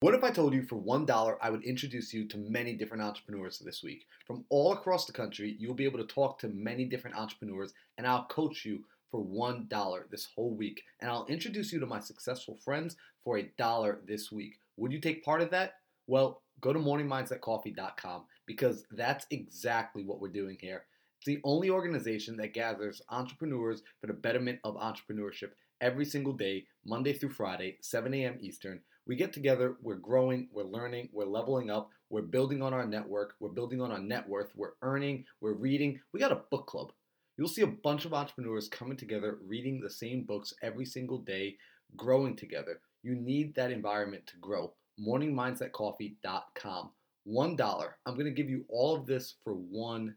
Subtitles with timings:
[0.00, 3.58] What if I told you for $1 I would introduce you to many different entrepreneurs
[3.58, 4.06] this week?
[4.28, 8.06] From all across the country, you'll be able to talk to many different entrepreneurs, and
[8.06, 10.84] I'll coach you for $1 this whole week.
[11.00, 14.60] And I'll introduce you to my successful friends for a dollar this week.
[14.76, 15.72] Would you take part of that?
[16.06, 20.84] Well, go to morningmindsetcoffee.com because that's exactly what we're doing here.
[21.18, 26.66] It's the only organization that gathers entrepreneurs for the betterment of entrepreneurship every single day,
[26.84, 28.38] Monday through Friday, 7 a.m.
[28.40, 28.80] Eastern.
[29.08, 33.36] We get together, we're growing, we're learning, we're leveling up, we're building on our network,
[33.40, 35.98] we're building on our net worth, we're earning, we're reading.
[36.12, 36.92] We got a book club.
[37.38, 41.56] You'll see a bunch of entrepreneurs coming together, reading the same books every single day,
[41.96, 42.80] growing together.
[43.02, 44.74] You need that environment to grow.
[45.00, 46.90] MorningMindsetCoffee.com.
[47.26, 47.88] $1.
[48.06, 50.12] I'm going to give you all of this for $1.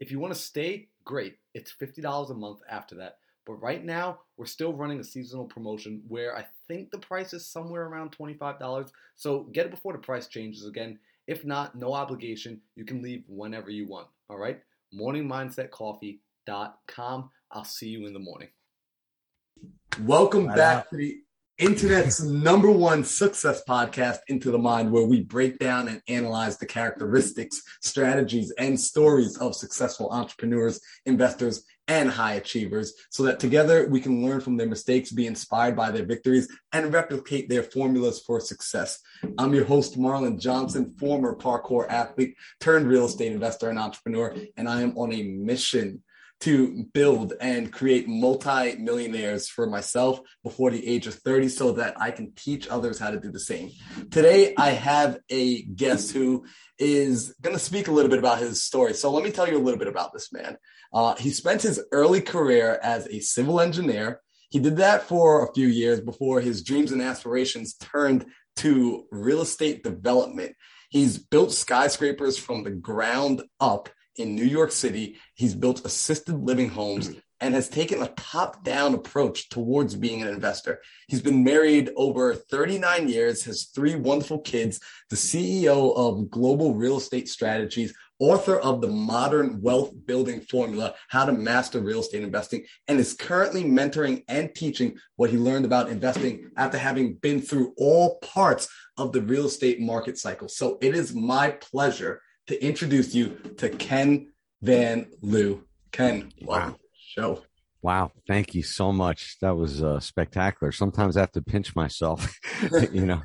[0.00, 1.36] If you want to stay, great.
[1.54, 3.18] It's $50 a month after that.
[3.48, 7.46] But right now, we're still running a seasonal promotion where I think the price is
[7.46, 8.90] somewhere around $25.
[9.16, 10.98] So get it before the price changes again.
[11.26, 12.60] If not, no obligation.
[12.76, 14.08] You can leave whenever you want.
[14.28, 14.60] All right?
[14.94, 17.30] MorningMindsetCoffee.com.
[17.50, 18.48] I'll see you in the morning.
[20.02, 21.22] Welcome back to the
[21.56, 26.66] internet's number one success podcast, Into the Mind, where we break down and analyze the
[26.66, 34.00] characteristics, strategies, and stories of successful entrepreneurs, investors, and high achievers so that together we
[34.00, 38.38] can learn from their mistakes, be inspired by their victories, and replicate their formulas for
[38.38, 39.00] success.
[39.38, 44.68] I'm your host, Marlon Johnson, former parkour athlete turned real estate investor and entrepreneur, and
[44.68, 46.02] I am on a mission
[46.40, 52.12] to build and create multi-millionaires for myself before the age of 30 so that I
[52.12, 53.72] can teach others how to do the same.
[54.10, 56.44] Today, I have a guest who
[56.78, 58.94] is going to speak a little bit about his story.
[58.94, 60.56] So let me tell you a little bit about this man.
[60.92, 64.20] Uh, he spent his early career as a civil engineer.
[64.50, 69.42] He did that for a few years before his dreams and aspirations turned to real
[69.42, 70.54] estate development.
[70.90, 75.18] He's built skyscrapers from the ground up in New York City.
[75.34, 77.10] He's built assisted living homes
[77.40, 80.80] and has taken a top down approach towards being an investor.
[81.06, 84.80] He's been married over 39 years, has three wonderful kids,
[85.10, 91.24] the CEO of Global Real Estate Strategies, author of the Modern Wealth Building Formula, How
[91.24, 95.88] to Master Real Estate Investing, and is currently mentoring and teaching what he learned about
[95.88, 100.48] investing after having been through all parts of the real estate market cycle.
[100.48, 105.62] So it is my pleasure to introduce you to Ken Van Liew.
[105.92, 106.76] Ken, wow.
[106.92, 107.42] Show.
[107.80, 109.38] Wow, thank you so much.
[109.40, 110.72] That was uh, spectacular.
[110.72, 112.38] Sometimes I have to pinch myself,
[112.92, 113.22] you know,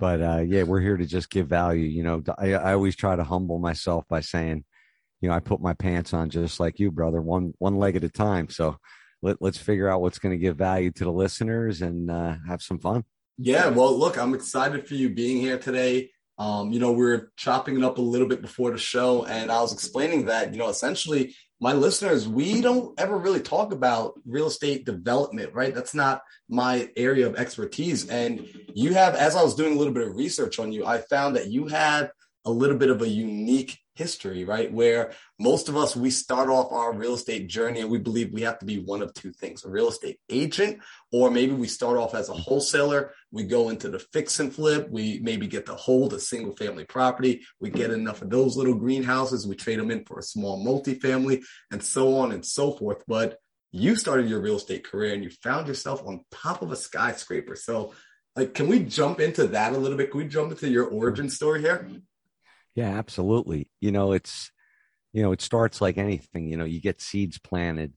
[0.00, 1.84] but uh, yeah, we're here to just give value.
[1.84, 4.64] You know, I, I always try to humble myself by saying,
[5.20, 8.04] you know, I put my pants on just like you, brother, one one leg at
[8.04, 8.48] a time.
[8.48, 8.78] So
[9.22, 12.62] let, let's figure out what's going to give value to the listeners and uh, have
[12.62, 13.04] some fun.
[13.36, 16.10] Yeah, well, look, I'm excited for you being here today.
[16.38, 19.52] Um, you know, we are chopping it up a little bit before the show, and
[19.52, 24.14] I was explaining that, you know, essentially my listeners, we don't ever really talk about
[24.24, 25.74] real estate development, right?
[25.74, 28.08] That's not my area of expertise.
[28.08, 30.98] And you have, as I was doing a little bit of research on you, I
[30.98, 32.10] found that you had
[32.44, 34.72] a little bit of a unique history, right?
[34.72, 38.40] Where most of us, we start off our real estate journey and we believe we
[38.42, 40.80] have to be one of two things, a real estate agent,
[41.12, 43.12] or maybe we start off as a wholesaler.
[43.30, 44.88] We go into the fix and flip.
[44.90, 47.42] We maybe get to hold a single family property.
[47.60, 49.46] We get enough of those little greenhouses.
[49.46, 53.04] We trade them in for a small multifamily and so on and so forth.
[53.06, 53.36] But
[53.70, 57.54] you started your real estate career and you found yourself on top of a skyscraper.
[57.54, 57.92] So
[58.34, 60.10] like, can we jump into that a little bit?
[60.10, 61.86] Can we jump into your origin story here?
[62.74, 63.70] Yeah, absolutely.
[63.80, 64.50] You know, it's
[65.12, 67.94] you know, it starts like anything, you know, you get seeds planted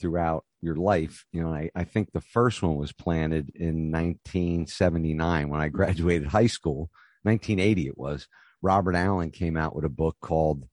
[0.00, 1.26] throughout your life.
[1.32, 6.28] You know, I, I think the first one was planted in 1979 when I graduated
[6.28, 6.90] high school.
[7.24, 8.28] 1980 it was.
[8.62, 10.66] Robert Allen came out with a book called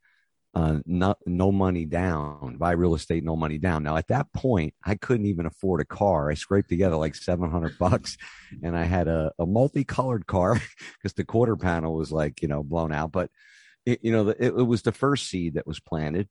[0.57, 3.83] uh, no, no money down, buy real estate, no money down.
[3.83, 6.31] Now at that point, I couldn't even afford a car.
[6.31, 8.17] I scraped together like 700 bucks
[8.63, 10.59] and I had a, a multicolored car
[10.97, 13.11] because the quarter panel was like, you know, blown out.
[13.11, 13.29] But
[13.85, 16.27] it, you know, it, it was the first seed that was planted.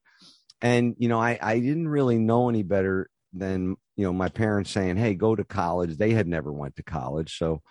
[0.61, 4.73] And, you know, I, I didn't really know any better than, you know, my parents
[4.73, 5.99] saying, Hey, go to college.
[5.99, 7.39] They had never went to college.
[7.39, 7.63] So,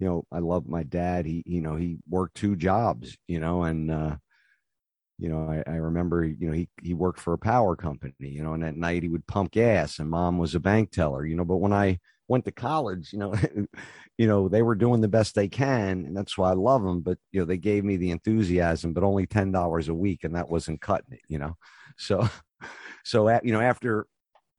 [0.00, 1.26] you know, I love my dad.
[1.26, 4.16] He, you know, he worked two jobs, you know, and, uh,
[5.20, 8.42] you know, I, I, remember, you know, he, he worked for a power company, you
[8.42, 11.36] know, and at night he would pump gas and mom was a bank teller, you
[11.36, 13.34] know, but when I went to college, you know,
[14.18, 16.04] you know, they were doing the best they can.
[16.06, 17.00] And that's why I love them.
[17.00, 20.24] But, you know, they gave me the enthusiasm, but only $10 a week.
[20.24, 21.56] And that wasn't cutting it, you know?
[21.96, 22.28] So,
[23.04, 24.06] so, you know, after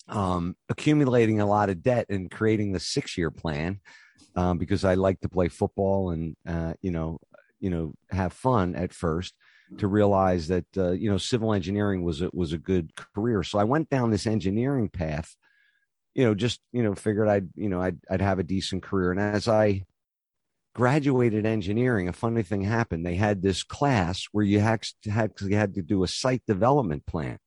[0.08, 3.80] um, accumulating a lot of debt and creating the six year plan,
[4.36, 7.20] um, because I like to play football and uh, you know
[7.60, 9.34] you know have fun at first
[9.78, 13.44] to realize that uh, you know civil engineering was a, was a good career.
[13.44, 15.36] So I went down this engineering path,
[16.14, 19.12] you know, just you know figured I'd you know I'd I'd have a decent career.
[19.12, 19.84] And as I
[20.74, 23.06] graduated engineering, a funny thing happened.
[23.06, 25.12] They had this class where you actually
[25.54, 27.40] had to do a site development plan,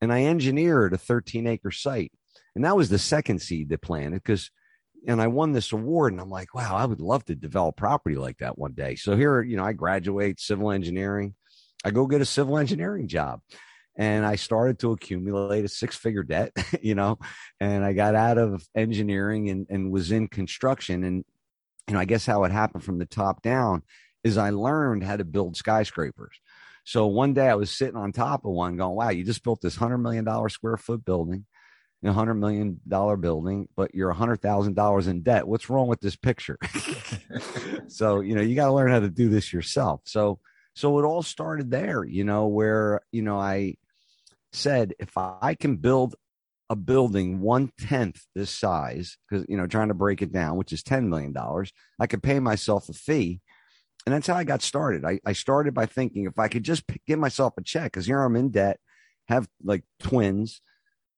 [0.00, 2.12] and I engineered a 13 acre site,
[2.54, 4.50] and that was the second seed that planted because
[5.06, 6.12] and I won this award.
[6.12, 8.96] And I'm like, wow, I would love to develop property like that one day.
[8.96, 11.34] So here, you know, I graduate civil engineering.
[11.84, 13.40] I go get a civil engineering job.
[13.98, 16.52] And I started to accumulate a six figure debt,
[16.82, 17.18] you know,
[17.60, 21.02] and I got out of engineering and, and was in construction.
[21.02, 21.24] And,
[21.88, 23.82] you know, I guess how it happened from the top down
[24.22, 26.38] is I learned how to build skyscrapers.
[26.84, 29.62] So one day I was sitting on top of one going, wow, you just built
[29.62, 31.46] this $100 million square foot building
[32.04, 35.46] a hundred million dollar building, but you're a hundred thousand dollars in debt.
[35.46, 36.58] What's wrong with this picture?
[37.88, 40.02] so, you know, you got to learn how to do this yourself.
[40.04, 40.38] So,
[40.76, 43.76] so it all started there, you know, where, you know, I
[44.52, 46.16] said, if I can build
[46.68, 50.74] a building one tenth this size, because, you know, trying to break it down, which
[50.74, 51.34] is $10 million,
[51.98, 53.40] I could pay myself a fee.
[54.04, 55.06] And that's how I got started.
[55.06, 58.20] I, I started by thinking if I could just give myself a check, because here
[58.20, 58.78] I'm in debt,
[59.28, 60.60] have like twins,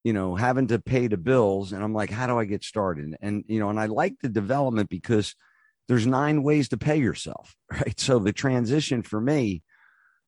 [0.04, 1.72] you know, having to pay the bills.
[1.72, 3.16] And I'm like, how do I get started?
[3.20, 5.34] And, you know, and I like the development because
[5.88, 7.98] there's nine ways to pay yourself, right?
[7.98, 9.62] So the transition for me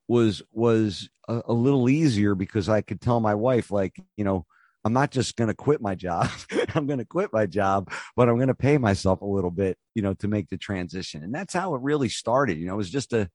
[0.09, 4.47] was, was a, a little easier because I could tell my wife, like, you know,
[4.83, 6.31] I'm not just going to quit my job.
[6.75, 9.77] I'm going to quit my job, but I'm going to pay myself a little bit,
[9.95, 11.23] you know, to make the transition.
[11.23, 12.59] And that's how it really started.
[12.59, 13.29] You know, it was just a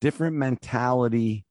[0.00, 1.44] different mentality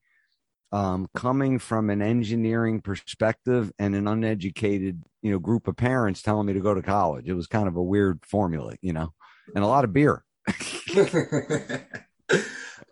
[0.72, 6.48] um, coming from an engineering perspective and an uneducated, you know, group of parents telling
[6.48, 7.28] me to go to college.
[7.28, 9.14] It was kind of a weird formula, you know,
[9.56, 10.24] and a lot of beer.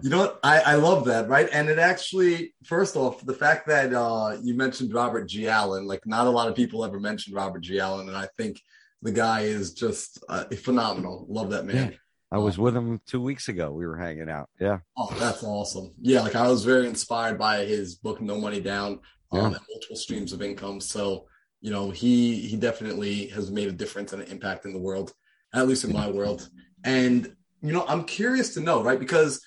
[0.02, 0.40] you know what?
[0.44, 1.48] I, I love that, right?
[1.52, 5.48] And it actually, first off, the fact that uh, you mentioned Robert G.
[5.48, 7.80] Allen, like not a lot of people ever mentioned Robert G.
[7.80, 8.62] Allen, and I think
[9.02, 11.26] the guy is just uh, phenomenal.
[11.30, 11.92] Love that man.
[11.92, 11.98] Yeah.
[12.32, 13.72] I was with him two weeks ago.
[13.72, 14.50] We were hanging out.
[14.60, 14.80] Yeah.
[14.98, 15.94] Oh, that's awesome.
[16.02, 19.00] Yeah, like I was very inspired by his book No Money Down,
[19.32, 19.60] um, yeah.
[19.70, 20.82] multiple streams of income.
[20.82, 21.28] So,
[21.62, 25.14] you know, he he definitely has made a difference and an impact in the world,
[25.56, 26.48] at least in my world.
[26.84, 29.00] And you know, I'm curious to know, right?
[29.00, 29.42] Because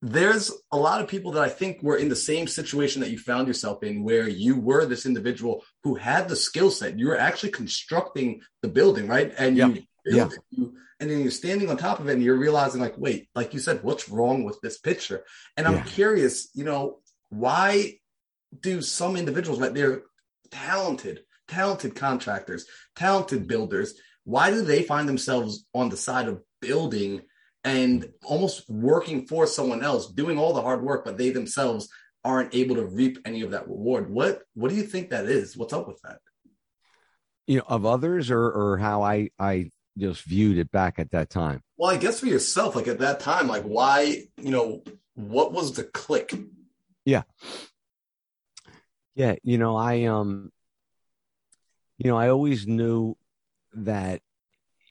[0.00, 3.18] there's a lot of people that I think were in the same situation that you
[3.18, 6.98] found yourself in, where you were this individual who had the skill set.
[6.98, 9.34] You were actually constructing the building, right?
[9.36, 9.66] And yeah.
[9.66, 10.28] you yeah.
[10.50, 13.54] You, and then you're standing on top of it and you're realizing like wait like
[13.54, 15.24] you said what's wrong with this picture
[15.56, 15.82] and i'm yeah.
[15.84, 16.98] curious you know
[17.30, 17.94] why
[18.60, 20.02] do some individuals like they're
[20.50, 22.66] talented talented contractors
[22.96, 23.94] talented builders
[24.28, 27.22] why do they find themselves on the side of building
[27.64, 31.88] and almost working for someone else doing all the hard work but they themselves
[32.24, 35.56] aren't able to reap any of that reward what what do you think that is
[35.56, 36.18] what's up with that
[37.46, 41.28] you know of others or or how i i just viewed it back at that
[41.28, 41.62] time?
[41.76, 44.82] Well, I guess for yourself, like at that time, like why, you know,
[45.14, 46.32] what was the click?
[47.04, 47.22] Yeah.
[49.14, 50.52] Yeah, you know, I um
[51.98, 53.16] you know, I always knew
[53.86, 54.20] that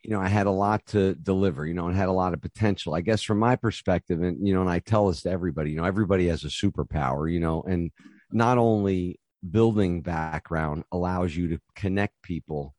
[0.03, 2.41] you know, I had a lot to deliver, you know, and had a lot of
[2.41, 2.95] potential.
[2.95, 5.77] I guess from my perspective, and you know, and I tell this to everybody, you
[5.77, 7.91] know, everybody has a superpower, you know, and
[8.31, 12.73] not only building background allows you to connect people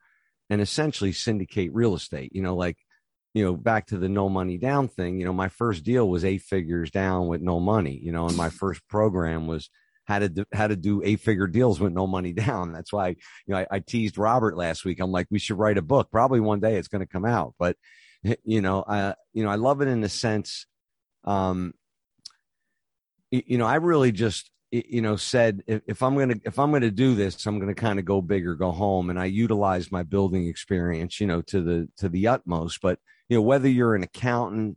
[0.48, 2.34] and essentially syndicate real estate.
[2.34, 2.78] You know, like,
[3.34, 6.24] you know, back to the no money down thing, you know, my first deal was
[6.24, 9.68] eight figures down with no money, you know, and my first program was
[10.08, 12.72] how to do, how to do eight figure deals with no money down.
[12.72, 13.16] That's why, you
[13.48, 15.00] know, I, I teased Robert last week.
[15.00, 16.10] I'm like, we should write a book.
[16.10, 17.76] Probably one day it's going to come out, but
[18.44, 20.66] you know, I, you know, I love it in the sense,
[21.24, 21.74] um,
[23.30, 26.68] you know, I really just, you know said if, if i'm going to if i'm
[26.68, 29.18] going to do this i'm going to kind of go big or go home and
[29.18, 32.98] i utilize my building experience you know to the to the utmost but
[33.30, 34.76] you know whether you're an accountant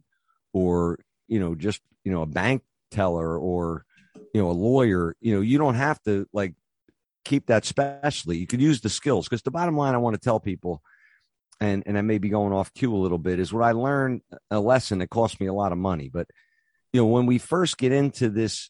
[0.53, 0.97] or
[1.27, 3.85] you know just you know a bank teller or
[4.33, 6.53] you know a lawyer you know you don't have to like
[7.23, 10.19] keep that specially you could use the skills because the bottom line i want to
[10.19, 10.81] tell people
[11.59, 14.21] and and i may be going off cue a little bit is what i learned
[14.49, 16.27] a lesson that cost me a lot of money but
[16.93, 18.69] you know when we first get into this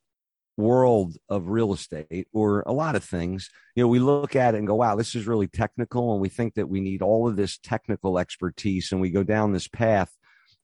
[0.58, 4.58] world of real estate or a lot of things, you know, we look at it
[4.58, 6.12] and go, wow, this is really technical.
[6.14, 8.92] And we think that we need all of this technical expertise.
[8.92, 10.12] And we go down this path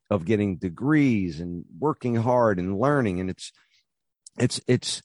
[0.10, 3.20] of getting degrees and working hard and learning.
[3.20, 3.52] And it's,
[4.38, 5.02] it's, it's,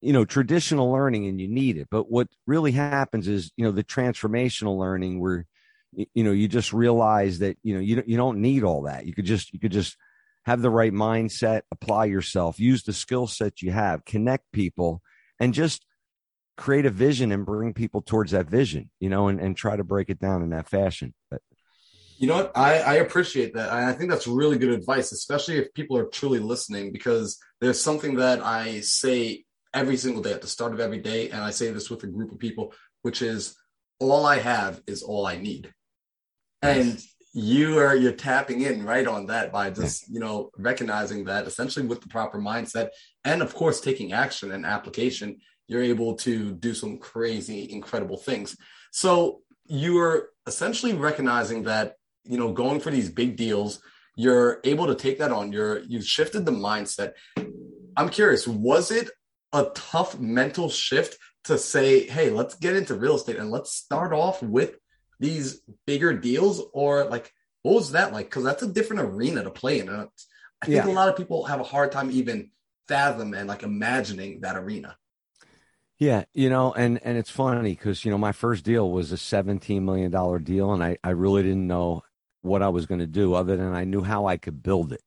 [0.00, 1.88] you know, traditional learning and you need it.
[1.90, 5.46] But what really happens is, you know, the transformational learning where,
[5.92, 9.06] you know, you just realize that, you know, you, you don't need all that.
[9.06, 9.96] You could just, you could just
[10.44, 15.00] have the right mindset, apply yourself, use the skill set you have, connect people,
[15.40, 15.84] and just
[16.56, 19.84] create a vision and bring people towards that vision, you know, and, and try to
[19.84, 21.14] break it down in that fashion.
[21.30, 21.40] But
[22.18, 22.52] you know what?
[22.56, 23.70] I, I appreciate that.
[23.72, 28.16] I think that's really good advice, especially if people are truly listening, because there's something
[28.16, 29.44] that I say
[29.74, 31.28] every single day at the start of every day.
[31.30, 33.56] And I say this with a group of people, which is
[33.98, 35.72] all I have is all I need.
[36.62, 37.00] And
[37.38, 41.86] you are you're tapping in right on that by just you know recognizing that essentially
[41.86, 42.88] with the proper mindset
[43.26, 45.36] and of course taking action and application
[45.68, 48.56] you're able to do some crazy incredible things
[48.90, 51.96] so you are essentially recognizing that
[52.28, 53.80] you know going for these big deals
[54.16, 55.52] you're able to take that on.
[55.52, 57.12] You're you've shifted the mindset.
[57.96, 59.10] I'm curious was it
[59.52, 64.12] a tough mental shift to say hey let's get into real estate and let's start
[64.12, 64.76] off with
[65.20, 68.26] these bigger deals or like what was that like?
[68.26, 70.08] Because that's a different arena to play in and
[70.62, 70.90] i think yeah.
[70.90, 72.50] a lot of people have a hard time even
[72.88, 74.96] fathom and like imagining that arena.
[75.98, 79.18] Yeah you know and and it's funny because you know my first deal was a
[79.18, 82.02] 17 million dollar deal and i i really didn't know
[82.46, 85.02] what i was going to do other than i knew how i could build it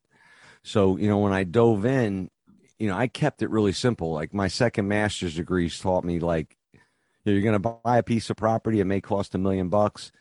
[0.64, 2.30] so you know when i dove in
[2.78, 6.58] you know i kept it really simple like my second master's degree taught me like
[7.32, 8.80] you're going to buy a piece of property.
[8.80, 10.12] It may cost a million bucks.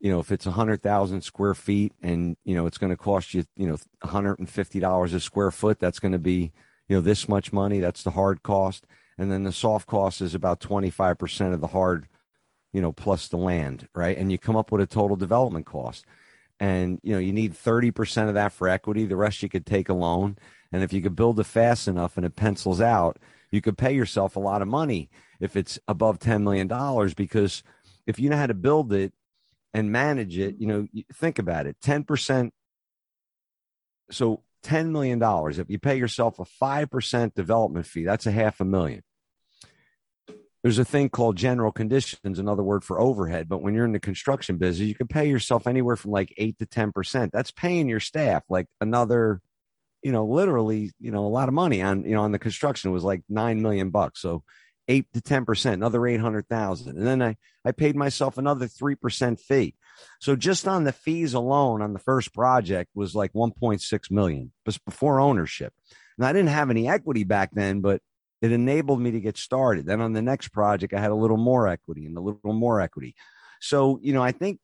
[0.00, 2.96] You know, if it's a hundred thousand square feet and, you know, it's going to
[2.96, 6.52] cost you, you know, $150 a square foot, that's going to be,
[6.88, 7.80] you know, this much money.
[7.80, 8.86] That's the hard cost.
[9.16, 12.08] And then the soft cost is about 25% of the hard,
[12.72, 14.16] you know, plus the land, right?
[14.16, 16.04] And you come up with a total development cost.
[16.64, 19.04] And, you know, you need 30% of that for equity.
[19.04, 20.38] The rest you could take a loan.
[20.72, 23.18] And if you could build it fast enough and it pencils out,
[23.50, 26.66] you could pay yourself a lot of money if it's above $10 million
[27.18, 27.62] because
[28.06, 29.12] if you know how to build it
[29.74, 32.50] and manage it, you know, think about it 10%.
[34.10, 35.22] So $10 million,
[35.60, 39.02] if you pay yourself a 5% development fee, that's a half a million.
[40.64, 43.50] There's a thing called general conditions, another word for overhead.
[43.50, 46.58] But when you're in the construction business, you can pay yourself anywhere from like eight
[46.58, 47.30] to 10%.
[47.32, 49.42] That's paying your staff like another,
[50.02, 52.92] you know, literally, you know, a lot of money on, you know, on the construction
[52.92, 54.22] was like nine million bucks.
[54.22, 54.42] So
[54.88, 56.96] eight to 10%, another 800,000.
[56.96, 59.74] And then I, I paid myself another 3% fee.
[60.18, 64.82] So just on the fees alone on the first project was like 1.6 million just
[64.86, 65.74] before ownership.
[66.16, 68.00] And I didn't have any equity back then, but
[68.44, 69.86] it enabled me to get started.
[69.86, 72.80] Then on the next project, I had a little more equity and a little more
[72.80, 73.14] equity.
[73.60, 74.60] So, you know, I think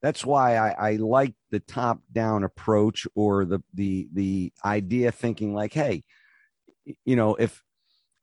[0.00, 5.54] that's why I, I like the top down approach or the, the, the idea thinking
[5.54, 6.04] like, Hey,
[7.04, 7.62] you know, if,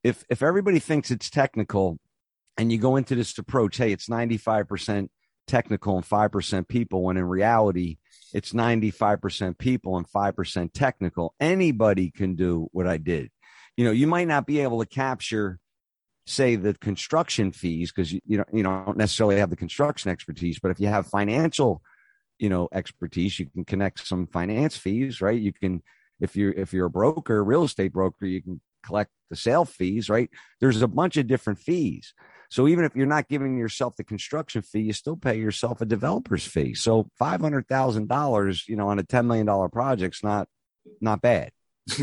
[0.05, 1.97] if if everybody thinks it's technical
[2.57, 5.09] and you go into this approach hey it's 95%
[5.47, 7.97] technical and 5% people when in reality
[8.31, 13.31] it's 95% people and 5% technical anybody can do what i did
[13.77, 15.59] you know you might not be able to capture
[16.27, 20.71] say the construction fees because you, you you don't necessarily have the construction expertise but
[20.71, 21.81] if you have financial
[22.39, 25.81] you know expertise you can connect some finance fees right you can
[26.19, 30.09] if you're if you're a broker real estate broker you can collect the sale fees,
[30.09, 30.29] right?
[30.61, 32.13] There's a bunch of different fees.
[32.49, 35.85] So even if you're not giving yourself the construction fee, you still pay yourself a
[35.85, 36.75] developer's fee.
[36.75, 40.47] So five hundred thousand dollars, you know, on a ten million dollar project's not
[41.01, 41.51] not bad.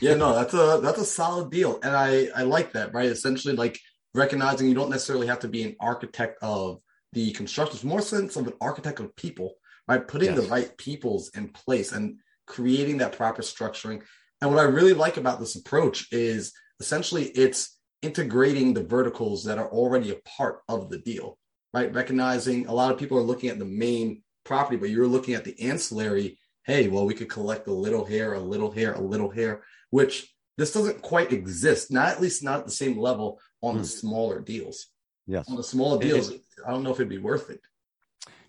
[0.00, 2.94] yeah, no, that's a that's a solid deal, and I I like that.
[2.94, 3.78] Right, essentially, like
[4.14, 6.80] recognizing you don't necessarily have to be an architect of
[7.12, 9.54] the construction, it's more sense of an architect of people,
[9.86, 10.06] right?
[10.06, 10.40] Putting yes.
[10.40, 14.02] the right peoples in place and creating that proper structuring
[14.40, 19.58] and what I really like about this approach is essentially it's integrating the verticals that
[19.58, 21.38] are already a part of the deal,
[21.74, 21.92] right?
[21.92, 25.44] Recognizing a lot of people are looking at the main property, but you're looking at
[25.44, 26.38] the ancillary.
[26.64, 30.32] Hey, well, we could collect a little here, a little here, a little here, which
[30.56, 33.78] this doesn't quite exist, not at least not at the same level on mm.
[33.78, 34.86] the smaller deals.
[35.26, 35.48] Yes.
[35.48, 36.32] On the smaller deals,
[36.66, 37.60] I don't know if it'd be worth it.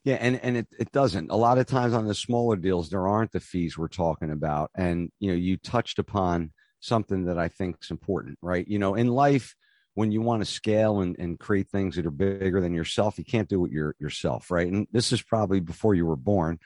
[0.05, 1.29] Yeah, and and it, it doesn't.
[1.29, 4.71] A lot of times on the smaller deals, there aren't the fees we're talking about.
[4.75, 8.65] And you know, you touched upon something that I think is important, right?
[8.65, 9.55] You know, in life,
[9.95, 13.25] when you want to scale and, and create things that are bigger than yourself, you
[13.25, 14.67] can't do it your, yourself, right?
[14.67, 16.59] And this is probably before you were born.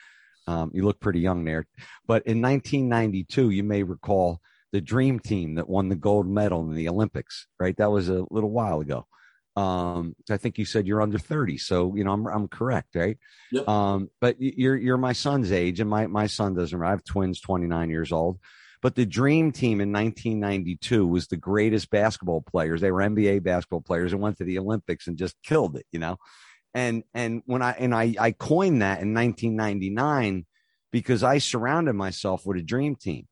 [0.46, 1.66] Um, you look pretty young there.
[2.06, 4.40] But in 1992, you may recall
[4.74, 7.78] the dream team that won the gold medal in the Olympics, right?
[7.78, 9.08] That was a little while ago.
[9.56, 13.18] Um, I think you said you're under 30, so you know I'm I'm correct, right?
[13.52, 13.68] Yep.
[13.70, 16.84] Um, but you're you're my son's age, and my my son doesn't.
[16.84, 18.40] I have twins, 29 years old.
[18.82, 22.82] But the dream team in 1992 was the greatest basketball players.
[22.82, 26.00] They were NBA basketball players and went to the Olympics and just killed it, you
[26.00, 26.18] know.
[26.74, 30.46] and and when I and I I coined that in 1999
[30.92, 33.28] because I surrounded myself with a dream team,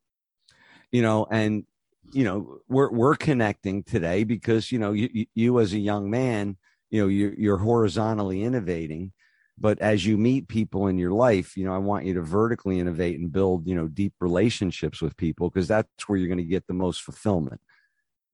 [0.92, 1.64] you know, and
[2.12, 6.56] you know we're we're connecting today because you know you you as a young man,
[6.90, 9.12] you know you you're horizontally innovating,
[9.58, 12.78] but as you meet people in your life, you know I want you to vertically
[12.78, 16.44] innovate and build you know deep relationships with people because that's where you're going to
[16.44, 17.60] get the most fulfillment,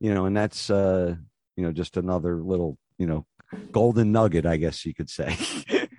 [0.00, 1.14] you know, and that's uh
[1.56, 3.24] you know just another little you know
[3.72, 5.36] golden nugget, I guess you could say.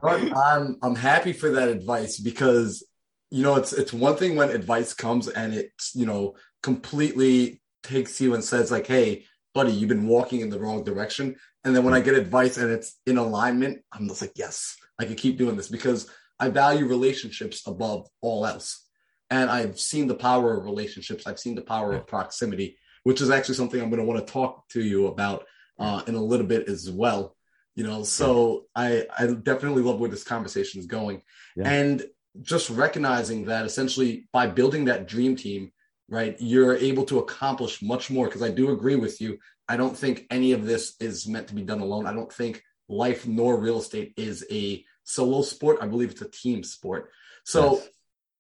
[0.03, 2.83] I'm I'm happy for that advice because
[3.31, 8.19] you know it's it's one thing when advice comes and it's you know completely takes
[8.19, 11.35] you and says like, hey, buddy, you've been walking in the wrong direction.
[11.63, 15.05] And then when I get advice and it's in alignment, I'm just like, yes, I
[15.05, 18.85] can keep doing this because I value relationships above all else.
[19.29, 21.27] And I've seen the power of relationships.
[21.27, 24.33] I've seen the power of proximity, which is actually something I'm going to want to
[24.33, 25.45] talk to you about
[25.77, 27.35] uh, in a little bit as well
[27.79, 31.21] you know so i i definitely love where this conversation is going
[31.55, 31.71] yeah.
[31.71, 32.03] and
[32.41, 35.71] just recognizing that essentially by building that dream team
[36.09, 39.37] right you're able to accomplish much more because i do agree with you
[39.67, 42.63] i don't think any of this is meant to be done alone i don't think
[42.87, 47.09] life nor real estate is a solo sport i believe it's a team sport
[47.43, 47.89] so yes.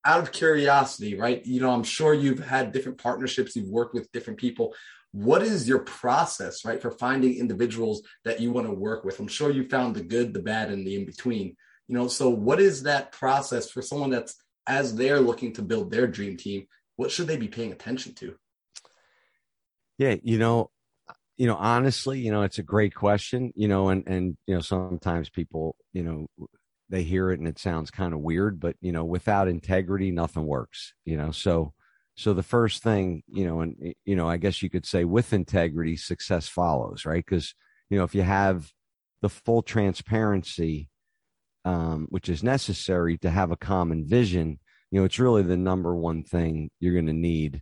[0.05, 4.11] out of curiosity right you know i'm sure you've had different partnerships you've worked with
[4.11, 4.73] different people
[5.11, 9.19] what is your process, right, for finding individuals that you want to work with?
[9.19, 11.55] I'm sure you found the good, the bad, and the in between.
[11.87, 14.35] You know, so what is that process for someone that's
[14.67, 16.67] as they're looking to build their dream team?
[16.99, 18.35] What should they be paying attention to?
[19.97, 20.69] Yeah, you know,
[21.37, 23.53] you know, honestly, you know, it's a great question.
[23.55, 26.47] You know, and and you know, sometimes people, you know,
[26.89, 30.45] they hear it and it sounds kind of weird, but you know, without integrity, nothing
[30.45, 30.93] works.
[31.05, 31.71] You know, so
[32.15, 35.31] so the first thing, you know, and you know, I guess you could say with
[35.31, 37.23] integrity, success follows, right?
[37.25, 37.55] Because
[37.89, 38.73] you know, if you have
[39.21, 40.89] the full transparency,
[41.63, 44.59] um, which is necessary to have a common vision,
[44.91, 47.61] you know, it's really the number one thing you're going to need.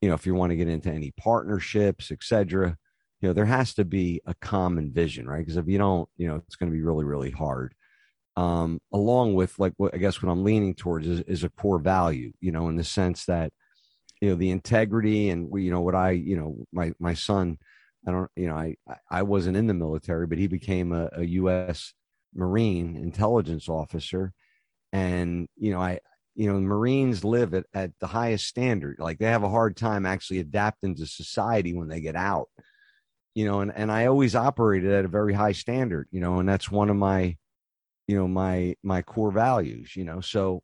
[0.00, 2.76] You know, if you want to get into any partnerships, etc.,
[3.20, 5.38] you know, there has to be a common vision, right?
[5.38, 7.74] Because if you don't, you know, it's going to be really, really hard.
[8.36, 11.78] Um, along with like what I guess what I'm leaning towards is, is a core
[11.78, 13.52] value, you know, in the sense that
[14.20, 17.58] you know the integrity and you know what I you know my my son
[18.06, 18.76] I don't you know I
[19.10, 21.92] I wasn't in the military but he became a, a U.S.
[22.34, 24.32] Marine intelligence officer
[24.92, 26.00] and you know I
[26.36, 30.06] you know Marines live at, at the highest standard like they have a hard time
[30.06, 32.48] actually adapting to society when they get out
[33.34, 36.48] you know and and I always operated at a very high standard you know and
[36.48, 37.36] that's one of my
[38.06, 40.62] you know my my core values you know so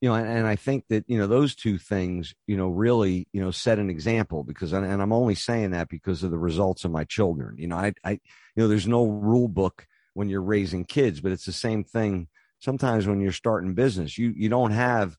[0.00, 3.28] you know, and, and, I think that you know those two things, you know, really,
[3.32, 6.84] you know, set an example because, and I'm only saying that because of the results
[6.84, 7.56] of my children.
[7.58, 8.18] You know, I, I, you
[8.56, 12.28] know, there's no rule book when you're raising kids, but it's the same thing.
[12.60, 15.16] Sometimes when you're starting business, you you don't have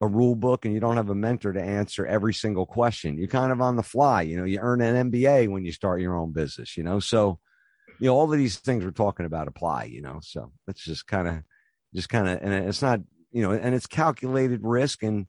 [0.00, 3.16] a rule book and you don't have a mentor to answer every single question.
[3.16, 4.22] You're kind of on the fly.
[4.22, 6.76] You know, you earn an MBA when you start your own business.
[6.76, 7.38] You know, so
[7.98, 9.84] you know all of these things we're talking about apply.
[9.84, 11.42] You know, so that's just kind of
[11.94, 13.00] just kind of and it's not
[13.36, 15.26] you know, and it's calculated risk and,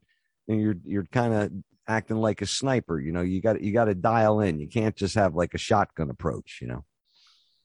[0.48, 1.52] and you're, you're kind of
[1.86, 4.58] acting like a sniper, you know, you got, you got to dial in.
[4.58, 6.86] You can't just have like a shotgun approach, you know?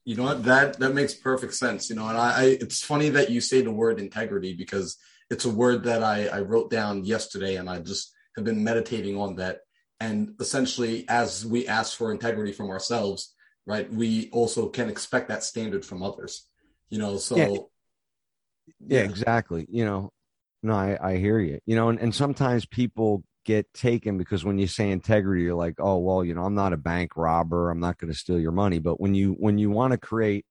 [0.06, 0.44] You know what?
[0.44, 1.90] That, that makes perfect sense.
[1.90, 4.98] You know, and I, I it's funny that you say the word integrity because
[5.30, 9.18] it's a word that I, I wrote down yesterday and I just have been meditating
[9.18, 9.60] on that.
[10.00, 13.34] And essentially, as we ask for integrity from ourselves,
[13.66, 16.48] right, we also can expect that standard from others.
[16.90, 19.04] You know, so yeah, yeah, yeah.
[19.04, 19.66] exactly.
[19.70, 20.12] You know,
[20.62, 21.60] no, I, I hear you.
[21.66, 25.76] You know, and, and sometimes people get taken because when you say integrity, you're like,
[25.80, 27.70] oh well, you know, I'm not a bank robber.
[27.70, 28.80] I'm not going to steal your money.
[28.80, 30.46] But when you when you want to create,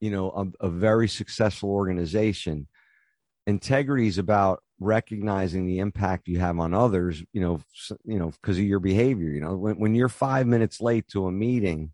[0.00, 2.68] you know, a, a very successful organization,
[3.46, 7.22] integrity is about recognizing the impact you have on others.
[7.32, 7.60] You know,
[8.04, 9.30] you know, because of your behavior.
[9.30, 11.92] You know, when when you're five minutes late to a meeting,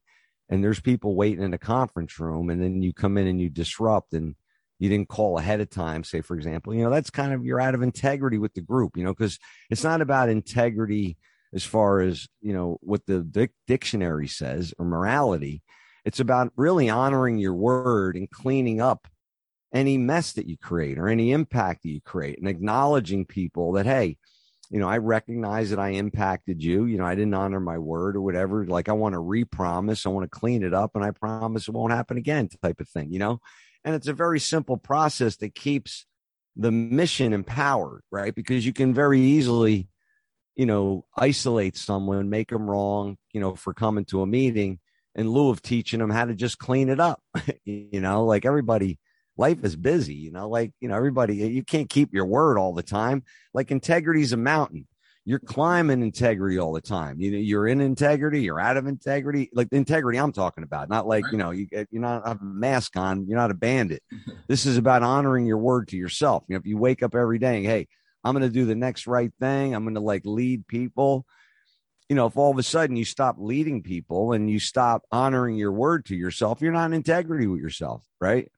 [0.48, 3.50] and there's people waiting in a conference room, and then you come in and you
[3.50, 4.34] disrupt and
[4.78, 7.60] you didn't call ahead of time, say, for example, you know, that's kind of you're
[7.60, 9.38] out of integrity with the group, you know, because
[9.70, 11.16] it's not about integrity
[11.52, 15.62] as far as, you know, what the dic- dictionary says or morality.
[16.04, 19.06] It's about really honoring your word and cleaning up
[19.72, 23.86] any mess that you create or any impact that you create and acknowledging people that,
[23.86, 24.18] hey,
[24.70, 26.86] you know, I recognize that I impacted you.
[26.86, 28.66] You know, I didn't honor my word or whatever.
[28.66, 31.74] Like, I want to repromise, I want to clean it up, and I promise it
[31.74, 33.40] won't happen again, type of thing, you know?
[33.84, 36.06] And it's a very simple process that keeps
[36.56, 38.34] the mission empowered, right?
[38.34, 39.88] Because you can very easily,
[40.56, 44.78] you know, isolate someone, make them wrong, you know, for coming to a meeting.
[45.14, 47.22] in lieu of teaching them how to just clean it up.
[47.64, 48.98] you know, like everybody,
[49.36, 52.72] life is busy, you know, like, you know, everybody, you can't keep your word all
[52.72, 53.22] the time.
[53.52, 54.86] Like integrity's a mountain.
[55.24, 57.18] You're climbing integrity all the time.
[57.18, 59.50] You know, you're in integrity, you're out of integrity.
[59.54, 62.38] Like the integrity I'm talking about, not like, you know, you, uh, you're not a
[62.42, 64.02] mask on, you're not a bandit.
[64.48, 66.44] this is about honoring your word to yourself.
[66.48, 67.88] You know, if you wake up every day, hey,
[68.22, 69.74] I'm going to do the next right thing.
[69.74, 71.26] I'm going to like lead people
[72.08, 75.56] you know, if all of a sudden you stop leading people and you stop honoring
[75.56, 78.50] your word to yourself, you're not in integrity with yourself, right?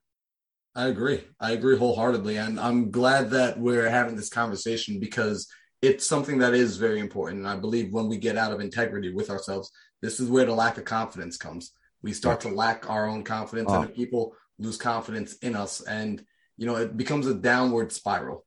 [0.74, 1.24] I agree.
[1.40, 2.36] I agree wholeheartedly.
[2.36, 5.48] And I'm glad that we're having this conversation because
[5.86, 7.40] it's something that is very important.
[7.40, 9.70] And I believe when we get out of integrity with ourselves,
[10.02, 11.72] this is where the lack of confidence comes.
[12.02, 13.74] We start to lack our own confidence, oh.
[13.74, 13.82] Ah.
[13.82, 15.80] and people lose confidence in us.
[15.82, 16.24] And,
[16.56, 18.44] you know, it becomes a downward spiral.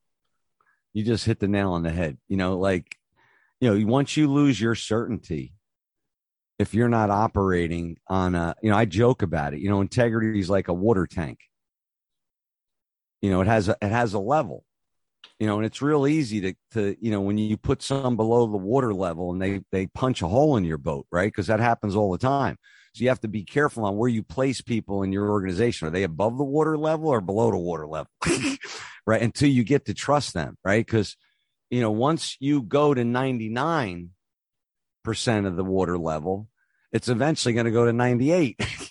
[0.93, 2.17] You just hit the nail on the head.
[2.27, 2.97] You know, like
[3.59, 5.53] you know, once you lose your certainty,
[6.57, 9.59] if you're not operating on a, you know, I joke about it.
[9.59, 11.39] You know, integrity is like a water tank.
[13.21, 14.63] You know, it has a it has a level.
[15.39, 18.45] You know, and it's real easy to to you know when you put some below
[18.45, 21.27] the water level and they they punch a hole in your boat, right?
[21.27, 22.57] Because that happens all the time.
[22.93, 25.87] So you have to be careful on where you place people in your organization.
[25.87, 28.09] Are they above the water level or below the water level?
[29.05, 29.21] right?
[29.21, 30.85] Until you get to trust them, right?
[30.85, 31.15] Because
[31.69, 34.09] you know, once you go to 99%
[35.45, 36.47] of the water level,
[36.91, 38.59] it's eventually going to go to 98.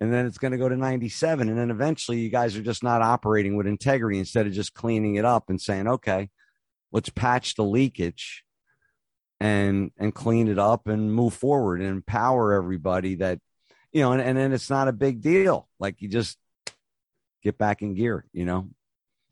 [0.00, 1.48] and then it's going to go to 97.
[1.48, 5.14] And then eventually you guys are just not operating with integrity instead of just cleaning
[5.14, 6.30] it up and saying, okay,
[6.92, 8.44] let's patch the leakage
[9.38, 13.38] and and clean it up and move forward and empower everybody that
[13.92, 16.38] you know and, and then it's not a big deal like you just
[17.42, 18.66] get back in gear you know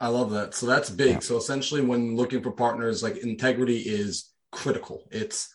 [0.01, 0.55] I love that.
[0.55, 1.13] So that's big.
[1.13, 1.19] Yeah.
[1.21, 5.05] So essentially, when looking for partners, like integrity is critical.
[5.11, 5.55] It's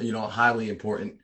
[0.00, 1.14] you know highly important.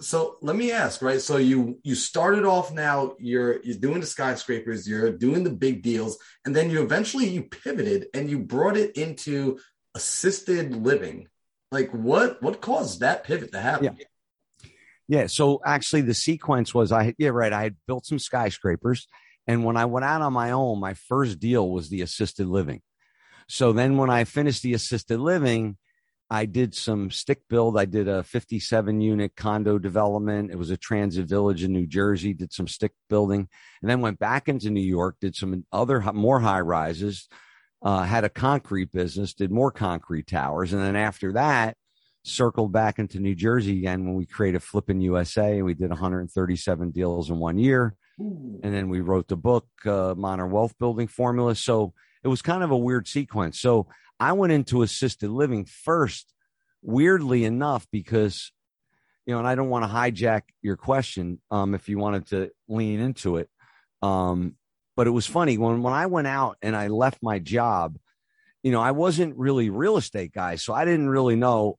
[0.00, 1.20] So let me ask, right?
[1.20, 3.14] So you you started off now.
[3.18, 4.88] You're you're doing the skyscrapers.
[4.88, 8.96] You're doing the big deals, and then you eventually you pivoted and you brought it
[8.96, 9.58] into
[9.94, 11.28] assisted living.
[11.70, 13.96] Like what what caused that pivot to happen?
[13.98, 14.70] Yeah.
[15.06, 15.26] Yeah.
[15.26, 17.52] So actually, the sequence was I yeah right.
[17.52, 19.06] I had built some skyscrapers
[19.46, 22.80] and when I went out on my own, my first deal was the assisted living.
[23.48, 25.76] So then when I finished the assisted living,
[26.30, 27.78] I did some stick build.
[27.78, 30.50] I did a 57 unit condo development.
[30.50, 33.48] It was a transit village in New Jersey, did some stick building,
[33.82, 37.28] and then went back into New York, did some other more high rises,
[37.82, 40.72] uh, had a concrete business, did more concrete towers.
[40.72, 41.76] And then after that,
[42.24, 46.90] circled back into New Jersey again when we created Flipping USA and we did 137
[46.90, 47.94] deals in one year.
[48.62, 51.54] And then we wrote the book, uh, Modern Wealth Building Formula.
[51.54, 53.60] So it was kind of a weird sequence.
[53.60, 53.88] So
[54.24, 56.32] I went into assisted living first,
[56.80, 58.52] weirdly enough, because,
[59.26, 62.50] you know, and I don't want to hijack your question um, if you wanted to
[62.66, 63.50] lean into it.
[64.00, 64.56] Um,
[64.96, 67.98] but it was funny when, when I went out and I left my job,
[68.62, 70.56] you know, I wasn't really real estate guy.
[70.56, 71.78] So I didn't really know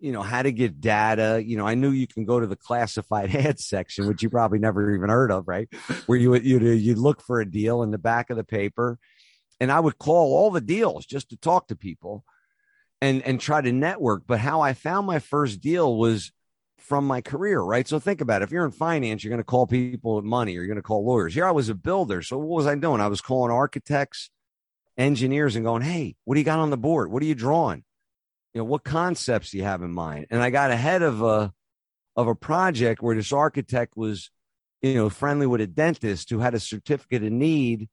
[0.00, 2.56] you know how to get data you know i knew you can go to the
[2.56, 5.68] classified ads section which you probably never even heard of right
[6.06, 8.98] where you would you you look for a deal in the back of the paper
[9.60, 12.24] and i would call all the deals just to talk to people
[13.04, 14.22] and and try to network.
[14.26, 16.32] But how i found my first deal was
[16.78, 17.88] from my career right?
[17.88, 18.44] So think about it.
[18.44, 20.82] If you're in finance you're going to call people with money or you're going to
[20.82, 21.34] call lawyers.
[21.34, 22.22] Here i was a builder.
[22.22, 23.00] So what was i doing?
[23.00, 24.30] I was calling architects
[24.96, 27.10] engineers and going hey what do you got on the board?
[27.10, 27.84] What are you drawing?
[28.54, 30.26] You know what concepts do you have in mind?
[30.30, 31.52] And i got ahead of a
[32.16, 34.30] of a project where this architect was
[34.82, 37.88] you know friendly with a dentist who had a certificate of need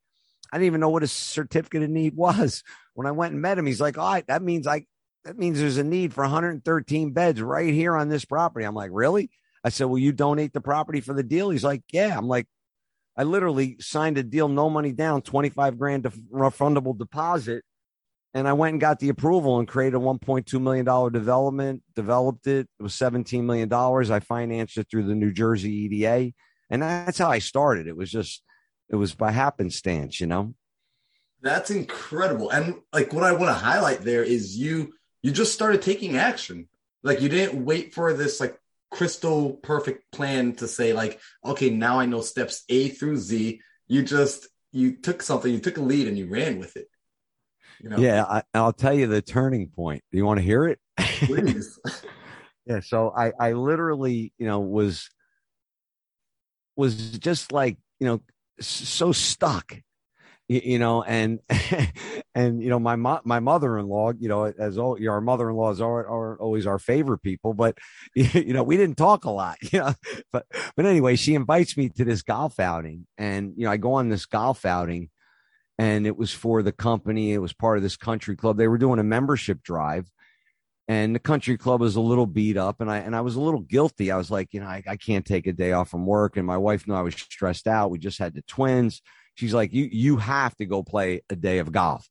[0.52, 2.62] i didn't even know what a certificate of need was
[2.94, 4.84] when i went and met him he's like all right that means i
[5.24, 8.90] that means there's a need for 113 beds right here on this property i'm like
[8.92, 9.30] really
[9.64, 12.46] i said will you donate the property for the deal he's like yeah i'm like
[13.16, 17.64] i literally signed a deal no money down 25 grand refundable deposit
[18.34, 22.66] and I went and got the approval and created a $1.2 million development, developed it.
[22.78, 23.72] It was $17 million.
[23.72, 26.32] I financed it through the New Jersey EDA.
[26.70, 27.86] And that's how I started.
[27.86, 28.42] It was just,
[28.92, 30.54] it was by happenstance, you know?
[31.40, 32.50] That's incredible.
[32.50, 36.68] And like what I want to highlight there is you, you just started taking action.
[37.02, 38.56] Like you didn't wait for this like
[38.90, 43.60] crystal perfect plan to say like, okay, now I know steps A through Z.
[43.88, 46.86] You just, you took something, you took a lead and you ran with it.
[47.82, 47.96] You know?
[47.96, 50.04] Yeah, I, will tell you the turning point.
[50.12, 50.78] Do you want to hear it?
[50.98, 51.80] Please.
[52.66, 52.80] yeah.
[52.80, 55.10] So I, I literally, you know, was
[56.76, 58.20] was just like, you know,
[58.60, 59.76] so stuck.
[60.48, 61.40] you know, and
[62.34, 65.50] and you know, my mo- my mother in law, you know, as all our mother
[65.50, 67.78] in laws are, are always our favorite people, but
[68.14, 69.94] you know, we didn't talk a lot, you know.
[70.32, 73.94] But but anyway, she invites me to this golf outing, and you know, I go
[73.94, 75.10] on this golf outing,
[75.78, 77.32] and it was for the company.
[77.32, 78.56] It was part of this country club.
[78.56, 80.10] They were doing a membership drive,
[80.92, 83.40] and the country club was a little beat up, and I and I was a
[83.40, 84.10] little guilty.
[84.10, 86.46] I was like, you know, I, I can't take a day off from work, and
[86.46, 87.90] my wife knew I was stressed out.
[87.90, 89.02] We just had the twins
[89.34, 92.08] She's like, you you have to go play a day of golf.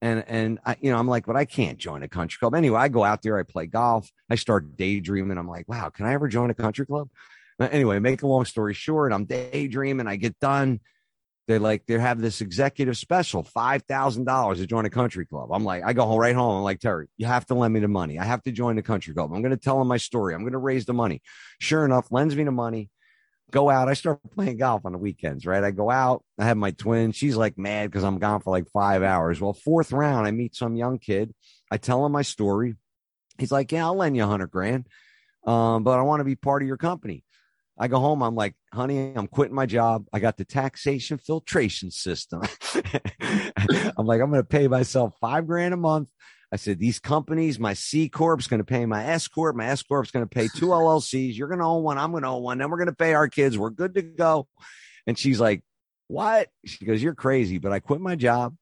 [0.00, 2.54] And and I, you know, I'm like, but I can't join a country club.
[2.54, 5.38] Anyway, I go out there, I play golf, I start daydreaming.
[5.38, 7.08] I'm like, wow, can I ever join a country club?
[7.60, 10.80] Anyway, make a long story short, I'm daydreaming, I get done.
[11.48, 15.48] They're like, they have this executive special, five thousand dollars to join a country club.
[15.50, 16.58] I'm like, I go home right home.
[16.58, 18.18] I'm like, Terry, you have to lend me the money.
[18.18, 19.32] I have to join the country club.
[19.32, 20.34] I'm going to tell them my story.
[20.34, 21.22] I'm going to raise the money.
[21.58, 22.90] Sure enough, lends me the money
[23.50, 23.88] go out.
[23.88, 25.64] I start playing golf on the weekends, right?
[25.64, 26.24] I go out.
[26.38, 27.12] I have my twin.
[27.12, 29.40] She's like mad because I'm gone for like five hours.
[29.40, 31.34] Well, fourth round, I meet some young kid.
[31.70, 32.74] I tell him my story.
[33.38, 34.86] He's like, "Yeah, I'll lend you a hundred grand,
[35.46, 37.24] um, but I want to be part of your company."
[37.78, 38.22] I go home.
[38.22, 40.06] I'm like, honey, I'm quitting my job.
[40.12, 42.42] I got the taxation filtration system.
[42.74, 46.08] I'm like, I'm going to pay myself five grand a month.
[46.50, 49.54] I said, these companies, my C Corp's going to pay my S Corp.
[49.54, 51.36] My S Corp's going to pay two LLCs.
[51.36, 51.98] You're going to own one.
[51.98, 52.58] I'm going to own one.
[52.58, 53.58] Then we're going to pay our kids.
[53.58, 54.48] We're good to go.
[55.06, 55.62] And she's like,
[56.08, 56.48] what?
[56.64, 57.58] She goes, you're crazy.
[57.58, 58.56] But I quit my job,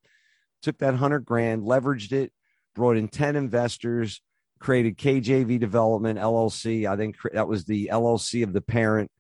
[0.62, 2.32] took that hundred grand, leveraged it,
[2.74, 4.20] brought in 10 investors,
[4.66, 6.90] created KJV Development LLC.
[6.90, 9.12] I think that was the LLC of the parent.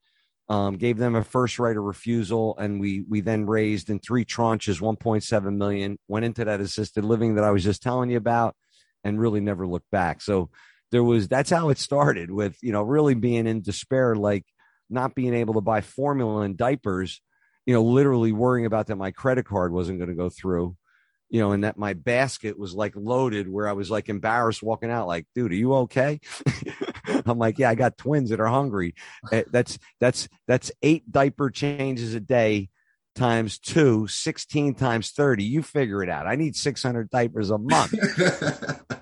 [0.48, 4.24] Um, gave them a first right of refusal, and we we then raised in three
[4.24, 5.98] tranches 1.7 million.
[6.08, 8.56] Went into that assisted living that I was just telling you about,
[9.04, 10.20] and really never looked back.
[10.20, 10.50] So
[10.90, 14.44] there was that's how it started with you know really being in despair, like
[14.90, 17.20] not being able to buy formula and diapers,
[17.66, 20.76] you know, literally worrying about that my credit card wasn't going to go through
[21.28, 24.90] you know, and that my basket was like loaded where I was like embarrassed walking
[24.90, 26.20] out, like, dude, are you okay?
[27.26, 28.94] I'm like, yeah, I got twins that are hungry.
[29.32, 32.68] Eh, that's, that's, that's eight diaper changes a day
[33.16, 35.42] times two, 16 times 30.
[35.42, 36.26] You figure it out.
[36.26, 37.94] I need 600 diapers a month.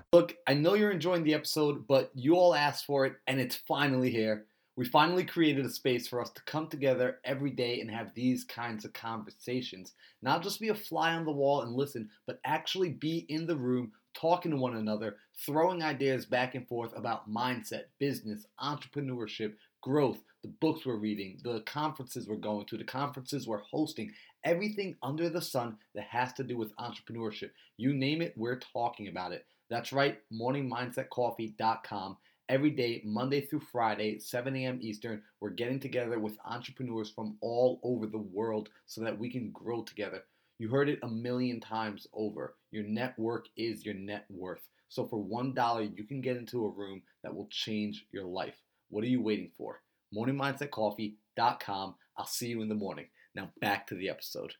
[0.13, 3.55] Look, I know you're enjoying the episode, but you all asked for it and it's
[3.55, 4.45] finally here.
[4.77, 8.43] We finally created a space for us to come together every day and have these
[8.43, 9.93] kinds of conversations.
[10.21, 13.55] Not just be a fly on the wall and listen, but actually be in the
[13.55, 20.19] room talking to one another, throwing ideas back and forth about mindset, business, entrepreneurship, growth,
[20.41, 24.11] the books we're reading, the conferences we're going to, the conferences we're hosting,
[24.43, 27.51] everything under the sun that has to do with entrepreneurship.
[27.77, 29.45] You name it, we're talking about it.
[29.69, 32.17] That's right, morningmindsetcoffee.com.
[32.47, 34.77] Every day, Monday through Friday, 7 a.m.
[34.79, 39.49] Eastern, we're getting together with entrepreneurs from all over the world so that we can
[39.49, 40.23] grow together.
[40.59, 42.55] You heard it a million times over.
[42.69, 44.69] Your network is your net worth.
[44.89, 48.61] So for $1, you can get into a room that will change your life.
[48.89, 49.81] What are you waiting for?
[50.15, 51.95] MorningMindsetCoffee.com.
[52.15, 53.07] I'll see you in the morning.
[53.33, 54.53] Now back to the episode.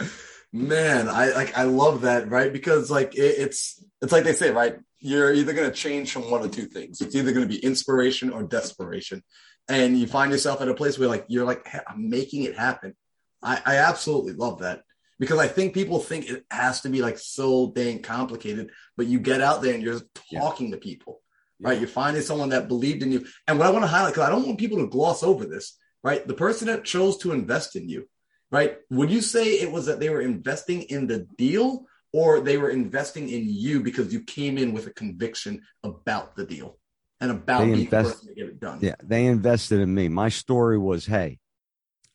[0.52, 2.52] Man, I like I love that, right?
[2.52, 4.76] Because like it, it's it's like they say, right?
[4.98, 7.00] You're either going to change from one of two things.
[7.00, 9.22] It's either going to be inspiration or desperation,
[9.68, 12.56] and you find yourself at a place where like you're like, hey, I'm making it
[12.56, 12.96] happen.
[13.42, 14.82] I, I absolutely love that
[15.18, 19.20] because I think people think it has to be like so dang complicated, but you
[19.20, 20.00] get out there and you're
[20.32, 20.74] talking yeah.
[20.74, 21.20] to people,
[21.60, 21.74] right?
[21.74, 21.80] Yeah.
[21.80, 23.26] You're finding someone that believed in you.
[23.46, 25.76] And what I want to highlight, because I don't want people to gloss over this,
[26.02, 26.26] right?
[26.26, 28.08] The person that chose to invest in you
[28.50, 28.76] right?
[28.90, 32.70] Would you say it was that they were investing in the deal or they were
[32.70, 36.78] investing in you because you came in with a conviction about the deal
[37.20, 38.78] and about they being invest- to get it done?
[38.80, 40.08] Yeah, they invested in me.
[40.08, 41.38] My story was, hey,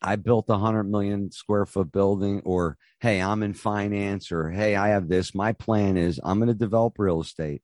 [0.02, 4.76] I built a hundred million square foot building, or hey, I'm in finance, or hey,
[4.76, 5.34] I have this.
[5.34, 7.62] My plan is I'm going to develop real estate.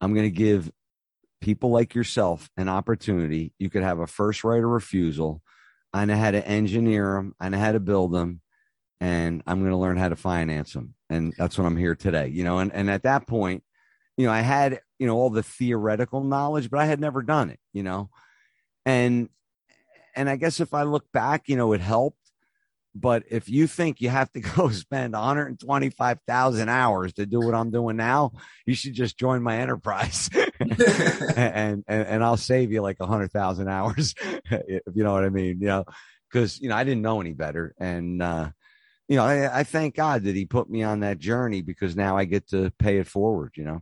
[0.00, 0.70] I'm going to give
[1.40, 3.52] people like yourself an opportunity.
[3.58, 5.42] You could have a first right of refusal
[5.92, 7.34] I know how to engineer them.
[7.40, 8.40] I know how to build them,
[9.00, 10.94] and I'm going to learn how to finance them.
[11.08, 12.28] And that's what I'm here today.
[12.28, 13.64] You know, and and at that point,
[14.16, 17.50] you know, I had you know all the theoretical knowledge, but I had never done
[17.50, 17.60] it.
[17.72, 18.10] You know,
[18.86, 19.28] and
[20.14, 22.16] and I guess if I look back, you know, it helped.
[22.94, 27.70] But if you think you have to go spend 125,000 hours to do what I'm
[27.70, 28.32] doing now,
[28.66, 30.28] you should just join my enterprise,
[31.36, 34.14] and, and and I'll save you like a hundred thousand hours,
[34.50, 35.60] if you know what I mean.
[35.60, 35.84] You know,
[36.30, 38.50] because you know I didn't know any better, and uh,
[39.08, 42.16] you know I, I thank God that He put me on that journey because now
[42.16, 43.52] I get to pay it forward.
[43.56, 43.80] You know.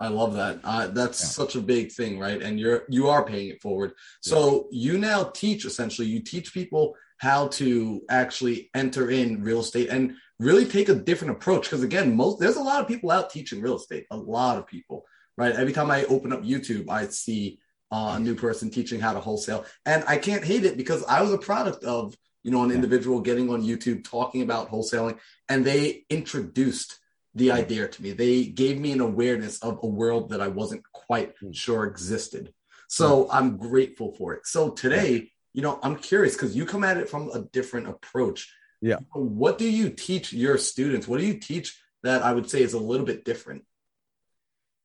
[0.00, 0.58] I love that.
[0.64, 1.28] Uh, that's yeah.
[1.28, 2.42] such a big thing, right?
[2.42, 3.92] And you're you are paying it forward.
[4.20, 6.08] So you now teach essentially.
[6.08, 11.36] You teach people how to actually enter in real estate and really take a different
[11.36, 11.62] approach.
[11.62, 14.06] Because again, most there's a lot of people out teaching real estate.
[14.10, 15.04] A lot of people,
[15.36, 15.54] right?
[15.54, 17.58] Every time I open up YouTube, I see
[17.90, 21.22] uh, a new person teaching how to wholesale, and I can't hate it because I
[21.22, 25.18] was a product of you know an individual getting on YouTube talking about wholesaling,
[25.48, 26.98] and they introduced
[27.34, 28.12] the idea to me.
[28.12, 31.52] They gave me an awareness of a world that I wasn't quite hmm.
[31.52, 32.52] sure existed.
[32.88, 34.46] So I'm grateful for it.
[34.46, 38.52] So today, you know, I'm curious because you come at it from a different approach.
[38.82, 38.98] Yeah.
[39.14, 41.08] What do you teach your students?
[41.08, 43.64] What do you teach that I would say is a little bit different?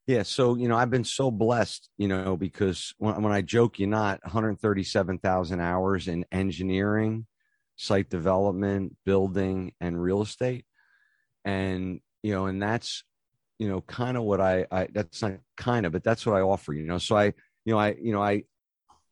[0.08, 3.78] Yeah, so you know, I've been so blessed, you know, because when, when I joke
[3.78, 7.28] you not, 137,000 hours in engineering,
[7.76, 10.66] site development, building, and real estate,
[11.46, 13.04] and you know, and that's,
[13.60, 16.42] you know, kind of what I, I, that's not kind of, but that's what I
[16.42, 16.98] offer, you know.
[17.00, 17.26] So I,
[17.66, 18.44] you know, I, you know, I,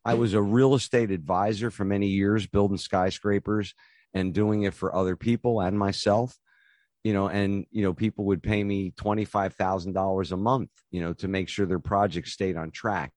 [0.05, 3.73] I was a real estate advisor for many years, building skyscrapers
[4.13, 6.37] and doing it for other people and myself,
[7.05, 11.27] you know, and, you know, people would pay me $25,000 a month, you know, to
[11.27, 13.13] make sure their project stayed on track,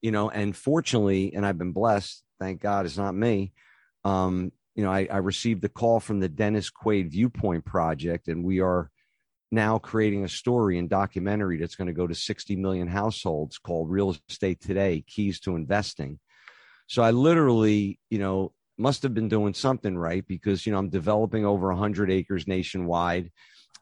[0.00, 3.52] you know, and fortunately, and I've been blessed, thank God it's not me.
[4.04, 8.44] Um, you know, I, I received a call from the Dennis Quaid Viewpoint Project, and
[8.44, 8.92] we are
[9.50, 13.90] now creating a story and documentary that's going to go to 60 million households called
[13.90, 16.20] Real Estate Today Keys to Investing.
[16.86, 20.90] So I literally, you know, must have been doing something right because, you know, I'm
[20.90, 23.30] developing over 100 acres nationwide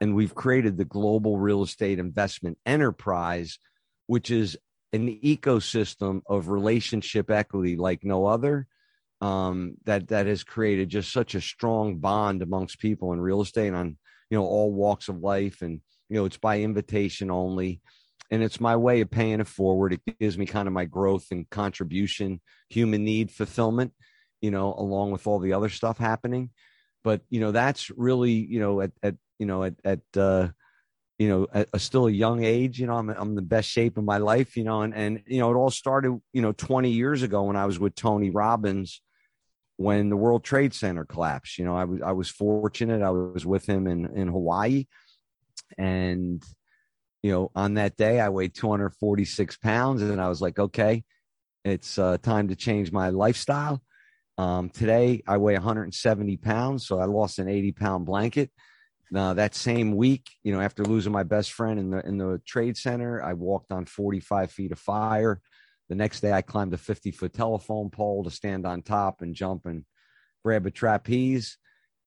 [0.00, 3.58] and we've created the global real estate investment enterprise,
[4.06, 4.56] which is
[4.92, 8.66] an ecosystem of relationship equity like no other.
[9.20, 13.72] Um, that that has created just such a strong bond amongst people in real estate
[13.72, 13.96] on
[14.28, 15.62] you know all walks of life.
[15.62, 17.80] And you know it's by invitation only.
[18.30, 19.92] And it's my way of paying it forward.
[19.92, 23.92] It gives me kind of my growth and contribution human need fulfillment
[24.44, 26.50] you know along with all the other stuff happening
[27.02, 30.48] but you know that's really you know at, at you know at at uh
[31.18, 33.96] you know at a still a young age you know i'm i'm the best shape
[33.96, 36.90] of my life you know and and you know it all started you know 20
[36.90, 39.00] years ago when i was with tony robbins
[39.76, 41.58] when the World Trade Center collapsed.
[41.58, 43.02] You know, I was I was fortunate.
[43.02, 44.86] I was with him in in Hawaii,
[45.76, 46.42] and
[47.22, 51.04] you know, on that day I weighed 246 pounds, and I was like, okay,
[51.64, 53.82] it's uh, time to change my lifestyle.
[54.36, 58.50] Um, today I weigh 170 pounds, so I lost an 80 pound blanket.
[59.10, 62.76] That same week, you know, after losing my best friend in the in the trade
[62.76, 65.40] center, I walked on 45 feet of fire.
[65.88, 69.34] The next day, I climbed a 50 foot telephone pole to stand on top and
[69.34, 69.84] jump and
[70.44, 71.58] grab a trapeze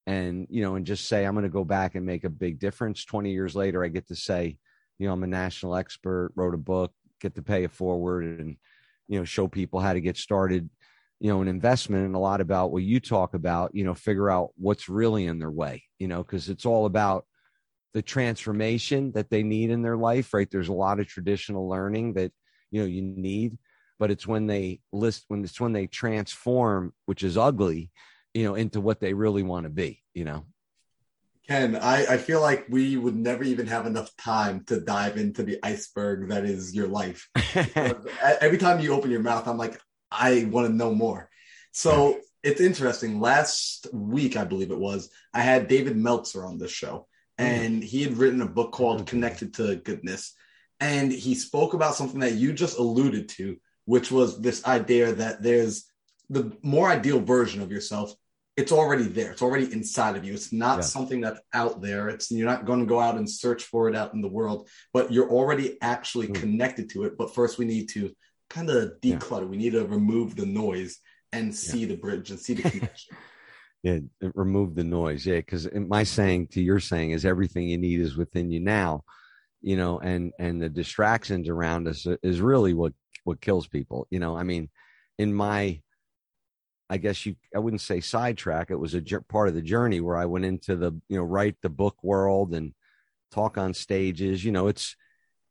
[0.06, 2.58] and, you know, and just say, I'm going to go back and make a big
[2.58, 3.04] difference.
[3.04, 4.58] 20 years later, I get to say,
[4.98, 8.56] you know, I'm a national expert, wrote a book, get to pay it forward and,
[9.06, 10.68] you know, show people how to get started,
[11.20, 14.30] you know, an investment and a lot about what you talk about, you know, figure
[14.30, 17.26] out what's really in their way, you know, because it's all about
[17.94, 20.50] the transformation that they need in their life, right?
[20.50, 22.32] There's a lot of traditional learning that,
[22.70, 23.58] you know, you need
[23.98, 27.90] but it's when they list when it's when they transform which is ugly
[28.34, 30.44] you know into what they really want to be you know
[31.46, 35.42] ken I, I feel like we would never even have enough time to dive into
[35.42, 37.28] the iceberg that is your life
[38.40, 41.28] every time you open your mouth i'm like i want to know more.
[41.72, 43.20] So it's interesting.
[43.20, 47.06] Last week i believe it was i had david meltzer on this show
[47.38, 47.44] mm.
[47.44, 50.34] and he had written a book called connected to goodness
[50.80, 55.42] and he spoke about something that you just alluded to which was this idea that
[55.42, 55.84] there's
[56.30, 58.12] the more ideal version of yourself
[58.56, 60.34] it's already there it's already inside of you.
[60.34, 60.82] It's not yeah.
[60.82, 62.08] something that's out there.
[62.08, 64.68] It's you're not going to go out and search for it out in the world
[64.92, 66.34] but you're already actually mm.
[66.34, 67.16] connected to it.
[67.16, 68.12] But first we need to
[68.50, 69.46] kind of declutter yeah.
[69.46, 71.00] we need to remove the noise
[71.32, 71.88] and see yeah.
[71.88, 73.16] the bridge and see the connection
[73.82, 77.78] yeah uh, remove the noise yeah because my saying to your saying is everything you
[77.78, 79.02] need is within you now
[79.60, 82.92] you know and and the distractions around us uh, is really what
[83.24, 84.68] what kills people you know i mean
[85.18, 85.80] in my
[86.90, 90.16] i guess you i wouldn't say sidetrack it was a part of the journey where
[90.16, 92.72] i went into the you know write the book world and
[93.30, 94.96] talk on stages you know it's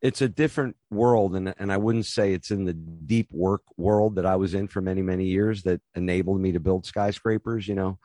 [0.00, 4.16] it's a different world and and I wouldn't say it's in the deep work world
[4.16, 7.74] that I was in for many many years that enabled me to build skyscrapers you
[7.74, 7.98] know.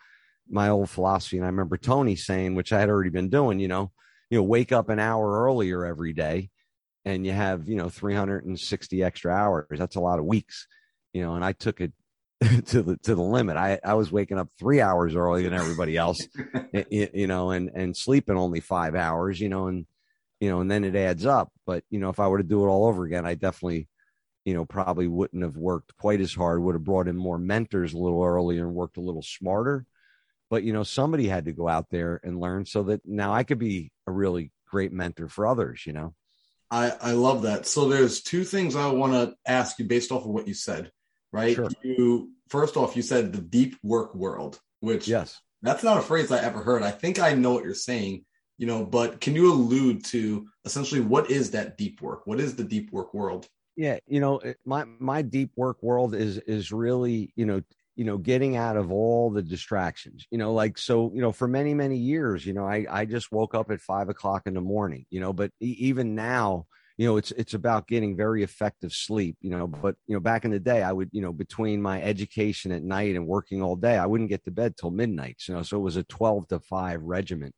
[0.49, 3.67] My old philosophy and I remember Tony saying which I had already been doing you
[3.67, 3.91] know
[4.29, 6.49] you know wake up an hour earlier every day
[7.05, 9.77] and you have you know 360 extra hours.
[9.77, 10.67] That's a lot of weeks
[11.13, 11.93] you know and i took it
[12.65, 13.55] to the to the limit.
[13.55, 16.19] I i was waking up 3 hours earlier than everybody else
[16.89, 19.85] you know and and sleeping only 5 hours you know and
[20.43, 21.53] you know, and then it adds up.
[21.65, 23.87] But, you know, if I were to do it all over again, I definitely,
[24.43, 27.93] you know, probably wouldn't have worked quite as hard, would have brought in more mentors
[27.93, 29.85] a little earlier and worked a little smarter.
[30.49, 33.43] But, you know, somebody had to go out there and learn so that now I
[33.43, 36.13] could be a really great mentor for others, you know?
[36.69, 37.65] I, I love that.
[37.65, 40.91] So there's two things I want to ask you based off of what you said,
[41.31, 41.55] right?
[41.55, 41.69] Sure.
[41.83, 46.33] You first off, you said the deep work world, which yes, that's not a phrase
[46.33, 46.83] I ever heard.
[46.83, 48.25] I think I know what you're saying,
[48.63, 52.25] you know, but can you allude to essentially what is that deep work?
[52.25, 53.45] What is the deep work world?
[53.75, 57.61] Yeah, you know, my my deep work world is is really, you know,
[57.97, 61.45] you know, getting out of all the distractions, you know, like so, you know, for
[61.45, 64.61] many, many years, you know, I I just woke up at five o'clock in the
[64.61, 66.65] morning, you know, but even now,
[66.97, 70.45] you know it's it's about getting very effective sleep you know but you know back
[70.45, 73.75] in the day i would you know between my education at night and working all
[73.75, 76.47] day i wouldn't get to bed till midnight you know so it was a 12
[76.49, 77.55] to 5 regiment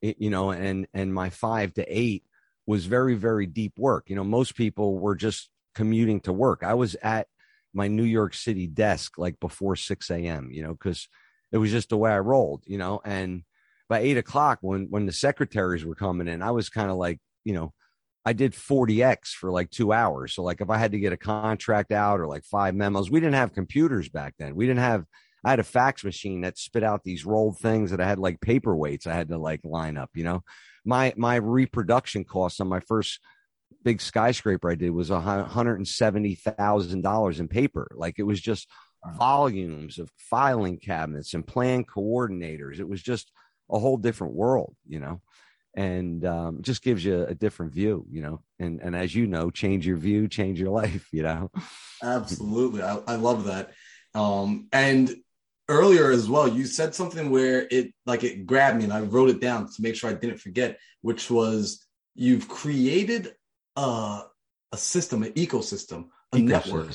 [0.00, 2.24] you know and and my 5 to 8
[2.66, 6.74] was very very deep work you know most people were just commuting to work i
[6.74, 7.28] was at
[7.74, 11.08] my new york city desk like before 6 a.m you know because
[11.52, 13.42] it was just the way i rolled you know and
[13.88, 17.18] by 8 o'clock when when the secretaries were coming in i was kind of like
[17.44, 17.72] you know
[18.26, 20.34] I did 40x for like two hours.
[20.34, 23.20] So like if I had to get a contract out or like five memos, we
[23.20, 24.56] didn't have computers back then.
[24.56, 25.06] We didn't have.
[25.46, 28.40] I had a fax machine that spit out these rolled things that I had like
[28.40, 29.06] paperweights.
[29.06, 30.10] I had to like line up.
[30.14, 30.42] You know,
[30.84, 33.20] my my reproduction costs on my first
[33.84, 37.86] big skyscraper I did was hundred and seventy thousand dollars in paper.
[37.94, 38.66] Like it was just
[39.14, 42.80] volumes of filing cabinets and plan coordinators.
[42.80, 43.30] It was just
[43.70, 44.74] a whole different world.
[44.84, 45.20] You know
[45.76, 48.40] and um, just gives you a different view, you know.
[48.58, 51.50] And and as you know, change your view, change your life, you know.
[52.02, 53.72] Absolutely, I, I love that.
[54.14, 55.14] Um, and
[55.68, 59.30] earlier as well, you said something where it like it grabbed me, and I wrote
[59.30, 63.34] it down to make sure I didn't forget, which was you've created
[63.76, 64.22] a
[64.72, 66.44] a system, an ecosystem, a ecosystem.
[66.44, 66.92] network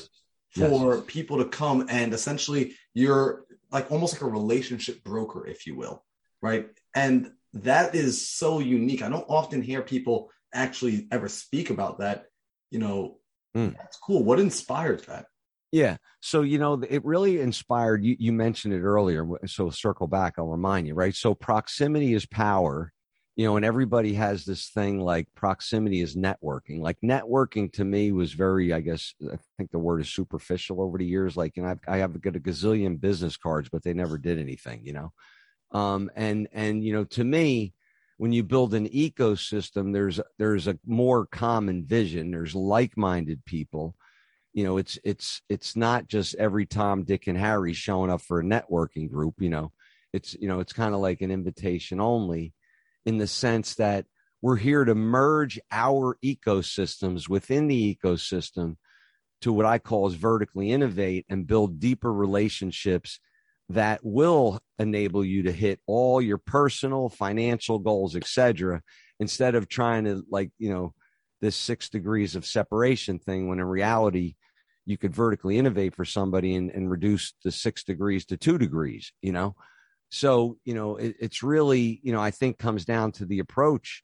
[0.53, 1.03] for yes.
[1.07, 6.03] people to come and essentially you're like almost like a relationship broker, if you will,
[6.41, 6.67] right?
[6.93, 9.01] And that is so unique.
[9.01, 12.25] I don't often hear people actually ever speak about that.
[12.69, 13.17] You know,
[13.55, 13.75] mm.
[13.77, 14.23] that's cool.
[14.23, 15.25] What inspired that?
[15.71, 15.97] Yeah.
[16.19, 18.15] So, you know, it really inspired you.
[18.19, 19.25] You mentioned it earlier.
[19.45, 21.15] So, circle back, I'll remind you, right?
[21.15, 22.91] So, proximity is power,
[23.37, 26.81] you know, and everybody has this thing like proximity is networking.
[26.81, 30.97] Like, networking to me was very, I guess, I think the word is superficial over
[30.97, 31.37] the years.
[31.37, 34.39] Like, you know, I've, I have got a gazillion business cards, but they never did
[34.39, 35.13] anything, you know?
[35.71, 37.73] Um, and and you know, to me,
[38.17, 42.31] when you build an ecosystem, there's there's a more common vision.
[42.31, 43.95] There's like-minded people.
[44.53, 48.39] You know, it's it's it's not just every Tom, Dick, and Harry showing up for
[48.39, 49.35] a networking group.
[49.39, 49.71] You know,
[50.13, 52.53] it's you know it's kind of like an invitation only,
[53.05, 54.05] in the sense that
[54.41, 58.75] we're here to merge our ecosystems within the ecosystem
[59.41, 63.19] to what I call is vertically innovate and build deeper relationships
[63.69, 68.81] that will enable you to hit all your personal financial goals etc
[69.19, 70.93] instead of trying to like you know
[71.41, 74.35] this six degrees of separation thing when in reality
[74.85, 79.11] you could vertically innovate for somebody and, and reduce the six degrees to two degrees
[79.21, 79.55] you know?
[80.09, 84.03] So you know it, it's really you know i think comes down to the approach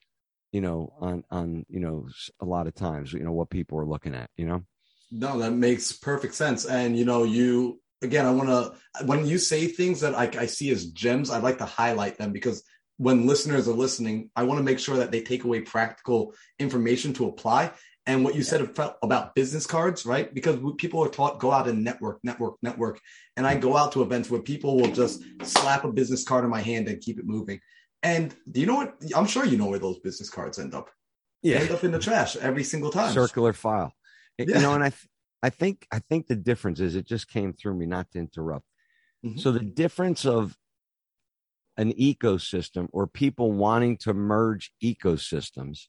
[0.52, 2.08] you know on on you know
[2.40, 4.64] a lot of times you know what people are looking at you know?
[5.12, 6.66] No that makes perfect sense.
[6.66, 10.46] And you know you again, I want to, when you say things that I, I
[10.46, 12.64] see as gems, I'd like to highlight them because
[12.98, 17.14] when listeners are listening, I want to make sure that they take away practical information
[17.14, 17.72] to apply.
[18.06, 18.62] And what you said
[19.04, 20.34] about business cards, right?
[20.34, 23.02] Because people are taught go out and network, network, network.
[23.36, 26.50] And I go out to events where people will just slap a business card in
[26.50, 27.60] my hand and keep it moving.
[28.04, 28.96] And do you know what?
[29.14, 30.90] I'm sure you know where those business cards end up.
[31.42, 31.58] Yeah.
[31.58, 33.14] They end up in the trash every single time.
[33.14, 33.94] Circular file.
[34.38, 34.46] Yeah.
[34.56, 34.94] You know, and I,
[35.44, 38.66] I think I think the difference is it just came through me not to interrupt.
[39.26, 39.40] Mm-hmm.
[39.40, 40.56] So the difference of
[41.78, 45.88] an ecosystem or people wanting to merge ecosystems,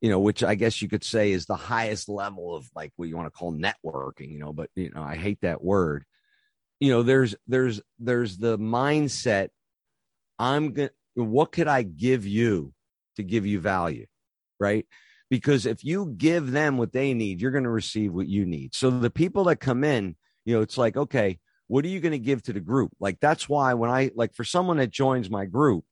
[0.00, 3.08] you know, which I guess you could say is the highest level of like what
[3.08, 6.04] you want to call networking, you know, but you know, I hate that word.
[6.80, 9.48] You know, there's there's there's the mindset
[10.38, 12.72] I'm going to what could I give you
[13.16, 14.06] to give you value?
[14.60, 14.86] Right?
[15.30, 18.74] because if you give them what they need, you're going to receive what you need.
[18.74, 21.38] So the people that come in, you know, it's like, okay,
[21.68, 22.92] what are you going to give to the group?
[23.00, 25.84] Like, that's why when I, like, for someone that joins my group,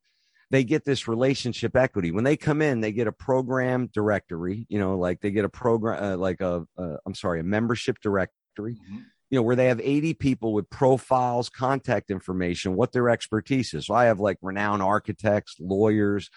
[0.51, 2.13] they get this relationship equity.
[2.13, 5.49] When they come in, they get a program directory, you know, like they get a
[5.49, 8.75] program, uh, like a, uh, I'm sorry, a membership directory.
[8.75, 8.99] Mm-hmm
[9.31, 13.87] you know, where they have 80 people with profiles, contact information, what their expertise is.
[13.87, 16.31] So I have like renowned architects, lawyers,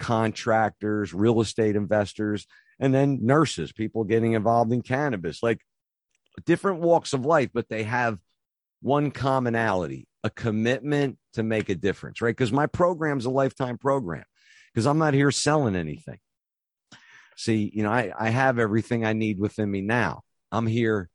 [0.00, 2.48] contractors, real estate investors,
[2.80, 5.60] and then nurses, people getting involved in cannabis, like
[6.44, 8.18] different walks of life, but they have
[8.80, 12.36] one commonality a commitment to make a difference, right?
[12.36, 14.24] Because my program's a lifetime program
[14.72, 16.18] because I'm not here selling anything.
[17.36, 20.20] See, you know, I, I have everything I need within me now.
[20.52, 21.08] I'm here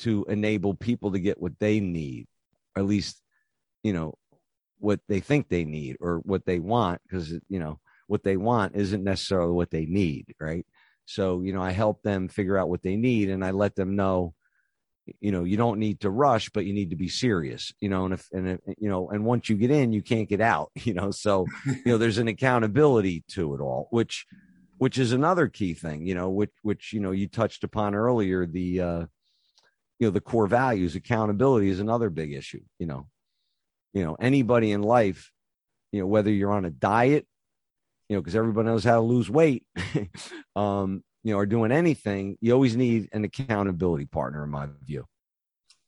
[0.00, 2.26] to enable people to get what they need,
[2.76, 3.22] or at least,
[3.82, 4.14] you know,
[4.78, 8.76] what they think they need or what they want, because, you know, what they want
[8.76, 10.66] isn't necessarily what they need, right?
[11.06, 13.96] So, you know, I help them figure out what they need and I let them
[13.96, 14.34] know,
[15.20, 18.04] you know, you don't need to rush, but you need to be serious, you know,
[18.04, 20.70] and if, and if, you know, and once you get in, you can't get out,
[20.74, 24.26] you know, so, you know, there's an accountability to it all, which,
[24.78, 28.46] which is another key thing, you know, which, which, you know, you touched upon earlier,
[28.46, 29.06] the, uh,
[29.98, 33.06] you know, the core values, accountability is another big issue, you know,
[33.92, 35.30] you know, anybody in life,
[35.90, 37.26] you know, whether you're on a diet,
[38.08, 39.64] you know, because everybody knows how to lose weight,
[40.56, 45.06] um, you know, or doing anything, you always need an accountability partner, in my view.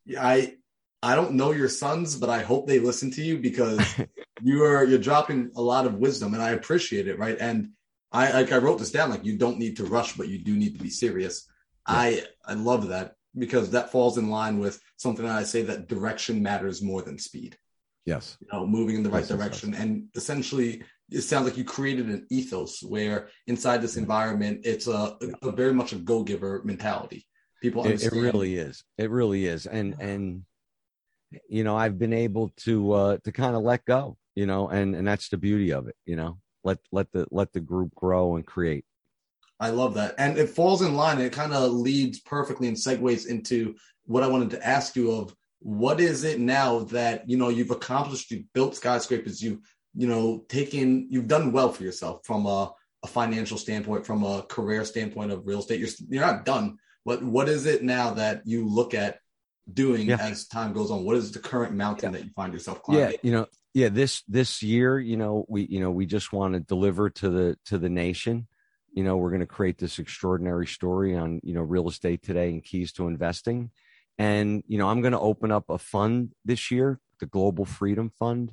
[0.04, 0.54] Yeah, I
[1.02, 3.80] I don't know your sons, but I hope they listen to you because
[4.42, 7.36] you are you're dropping a lot of wisdom, and I appreciate it, right?
[7.38, 7.70] And
[8.12, 10.54] I like I wrote this down, like you don't need to rush, but you do
[10.54, 11.46] need to be serious.
[11.88, 11.94] Yeah.
[11.96, 15.88] I I love that because that falls in line with something that I say that
[15.88, 17.58] direction matters more than speed.
[18.06, 18.36] Yes.
[18.40, 19.70] You know, moving in the right yes, direction.
[19.70, 19.86] Yes, yes.
[19.86, 20.82] And essentially
[21.14, 25.72] it sounds like you created an ethos where inside this environment it's a, a very
[25.72, 27.26] much a go-giver mentality.
[27.62, 28.84] People it, it, really is.
[28.98, 29.66] It really is.
[29.66, 30.42] And and
[31.48, 34.94] you know i've been able to uh to kind of let go you know and
[34.94, 36.38] and that's the beauty of it you know.
[36.62, 38.86] Let let the let the group grow and create.
[39.60, 40.14] I love that.
[40.16, 41.20] And it falls in line.
[41.20, 43.74] It kind of leads perfectly and segues into
[44.06, 47.70] what i wanted to ask you of what is it now that you know you've
[47.70, 49.60] accomplished you've built skyscrapers you
[49.94, 52.72] you know, taken, you've done well for yourself from a,
[53.02, 55.80] a financial standpoint, from a career standpoint of real estate.
[55.80, 59.18] You're, you're not done, but what is it now that you look at
[59.72, 60.16] doing yeah.
[60.20, 61.04] as time goes on?
[61.04, 62.18] What is the current mountain yeah.
[62.18, 63.10] that you find yourself climbing?
[63.10, 66.54] Yeah, you know, yeah, this this year, you know, we you know we just want
[66.54, 68.46] to deliver to the to the nation.
[68.92, 72.50] You know, we're going to create this extraordinary story on you know real estate today
[72.50, 73.70] and keys to investing.
[74.16, 78.12] And you know, I'm going to open up a fund this year, the Global Freedom
[78.18, 78.52] Fund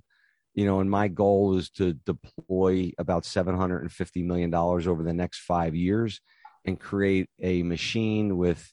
[0.54, 5.76] you know, and my goal is to deploy about $750 million over the next five
[5.76, 6.20] years
[6.66, 8.72] and create a machine with,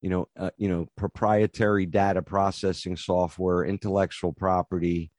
[0.00, 5.10] you know, uh, you know, proprietary data processing software, intellectual property,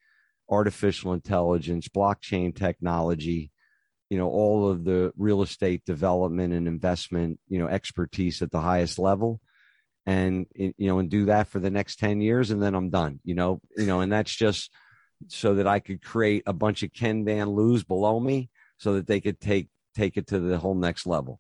[0.50, 3.52] artificial intelligence, blockchain technology,
[4.10, 8.60] you know, all of the real estate development and investment, you know, expertise at the
[8.60, 9.40] highest level.
[10.08, 13.20] And you know and do that for the next 10 years and then I'm done
[13.24, 14.72] you know you know and that's just
[15.28, 19.08] so that I could create a bunch of Ken Van Liews below me so that
[19.08, 21.40] they could take take it to the whole next level.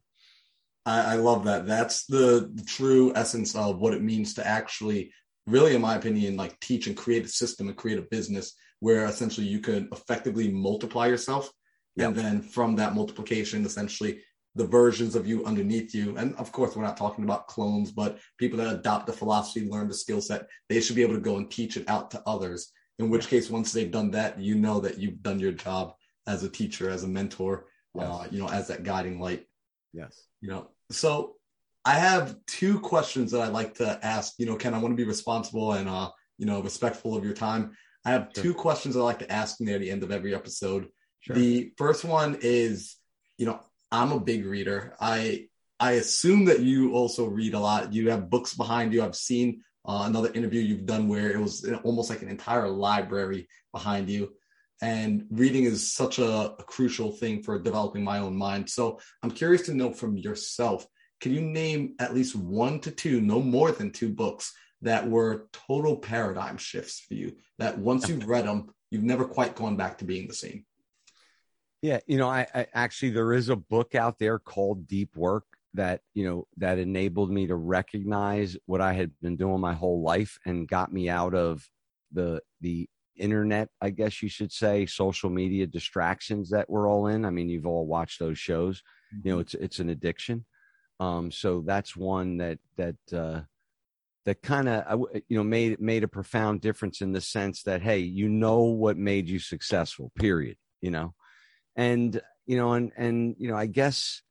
[0.85, 1.65] I, I love that.
[1.65, 5.13] That's the, the true essence of what it means to actually,
[5.47, 9.05] really, in my opinion, like teach and create a system and create a business where
[9.05, 11.51] essentially you could effectively multiply yourself.
[11.95, 12.07] Yep.
[12.07, 14.21] And then from that multiplication, essentially
[14.55, 16.17] the versions of you underneath you.
[16.17, 19.87] And of course, we're not talking about clones, but people that adopt the philosophy, learn
[19.87, 22.71] the skill set, they should be able to go and teach it out to others
[23.01, 25.93] in which case once they've done that you know that you've done your job
[26.27, 28.05] as a teacher as a mentor yes.
[28.05, 29.45] uh, you know as that guiding light.
[29.93, 30.23] Yes.
[30.41, 31.35] You know so
[31.83, 35.03] i have two questions that i like to ask you know ken i want to
[35.03, 37.75] be responsible and uh you know respectful of your time.
[38.03, 38.43] I have sure.
[38.43, 40.87] two questions i like to ask near the end of every episode.
[41.21, 41.35] Sure.
[41.35, 42.95] the first one is
[43.37, 43.59] you know
[43.91, 44.95] i'm a big reader.
[44.99, 45.47] I
[45.79, 47.93] i assume that you also read a lot.
[47.93, 49.03] You have books behind you.
[49.03, 53.47] I've seen uh, another interview you've done where it was almost like an entire library
[53.71, 54.33] behind you.
[54.81, 58.69] And reading is such a, a crucial thing for developing my own mind.
[58.69, 60.85] So I'm curious to know from yourself
[61.19, 65.47] can you name at least one to two, no more than two books that were
[65.53, 67.35] total paradigm shifts for you?
[67.59, 70.65] That once you've read them, you've never quite gone back to being the same.
[71.83, 75.45] Yeah, you know, I, I, actually there is a book out there called Deep Work
[75.73, 80.01] that you know that enabled me to recognize what I had been doing my whole
[80.01, 81.67] life and got me out of
[82.11, 87.25] the the internet i guess you should say social media distractions that we're all in.
[87.25, 88.81] I mean you've all watched those shows.
[89.23, 89.41] You know mm-hmm.
[89.41, 90.45] it's it's an addiction.
[90.99, 93.41] Um so that's one that that uh
[94.25, 97.99] that kind of you know made made a profound difference in the sense that hey
[97.99, 101.13] you know what made you successful period you know?
[101.75, 104.21] And you know and and you know i guess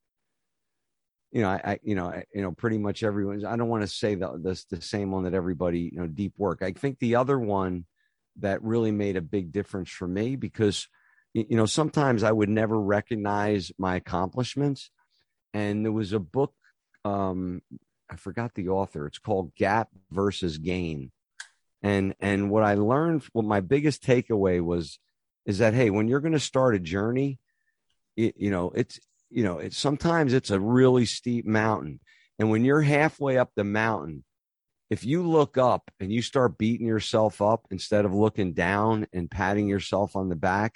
[1.33, 3.45] you know, I, I, you know, I, you know, pretty much everyone.
[3.45, 6.35] I don't want to say the, the the same one that everybody, you know, deep
[6.37, 6.63] work.
[6.63, 7.87] I think the other one
[8.41, 10.89] that really made a big difference for me because,
[11.33, 14.91] you know, sometimes I would never recognize my accomplishments.
[15.53, 16.55] And there was a book,
[17.05, 17.63] um,
[18.11, 19.07] I forgot the author.
[19.07, 21.13] It's called Gap versus Gain.
[21.83, 24.99] And and what I learned, what my biggest takeaway was,
[25.47, 27.39] is that hey, when you're going to start a journey,
[28.17, 29.01] it, you know, it's
[29.31, 32.01] you know, it's sometimes it's a really steep mountain,
[32.39, 34.25] and when you're halfway up the mountain,
[34.91, 39.31] if you look up and you start beating yourself up instead of looking down and
[39.31, 40.75] patting yourself on the back,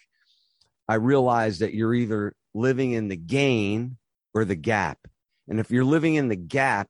[0.89, 3.97] I realize that you're either living in the gain
[4.33, 4.99] or the gap.
[5.49, 6.89] And if you're living in the gap,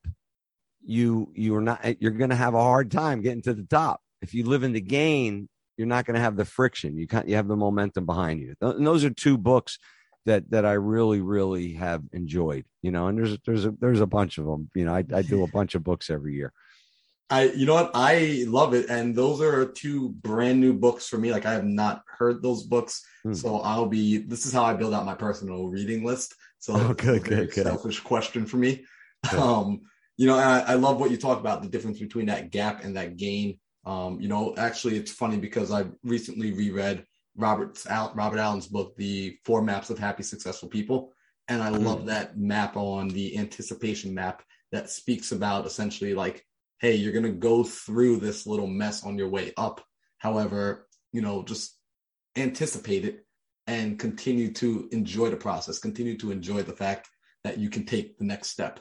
[0.87, 4.01] you you're not you're going to have a hard time getting to the top.
[4.21, 6.99] If you live in the gain, you're not going to have the friction.
[6.99, 8.55] You can't you have the momentum behind you.
[8.61, 9.79] And those are two books
[10.27, 12.65] that that I really really have enjoyed.
[12.83, 14.71] You know, and there's there's a there's a bunch of them.
[14.75, 16.53] You know, I, I do a bunch of books every year.
[17.31, 17.91] I, you know what?
[17.95, 18.91] I love it.
[18.91, 21.33] And those are two brand new books for me.
[21.33, 23.03] Like I have not heard those books.
[23.23, 23.33] Hmm.
[23.33, 26.35] So I'll be, this is how I build out my personal reading list.
[26.59, 27.65] So oh, good, good, good.
[27.65, 28.85] selfish question for me.
[29.31, 29.41] Good.
[29.41, 29.81] Um,
[30.17, 32.97] you know, I, I, love what you talk about the difference between that gap and
[32.97, 33.59] that gain.
[33.85, 37.05] Um, you know, actually it's funny because I recently reread
[37.37, 41.13] Robert, Robert Allen's book, The Four Maps of Happy Successful People.
[41.49, 42.07] And I love hmm.
[42.07, 46.45] that map on the anticipation map that speaks about essentially like
[46.85, 49.83] hey, you're going to go through this little mess on your way up.
[50.19, 51.79] However, you know, just
[52.37, 53.25] anticipate it
[53.67, 57.09] and continue to enjoy the process, continue to enjoy the fact
[57.43, 58.81] that you can take the next step,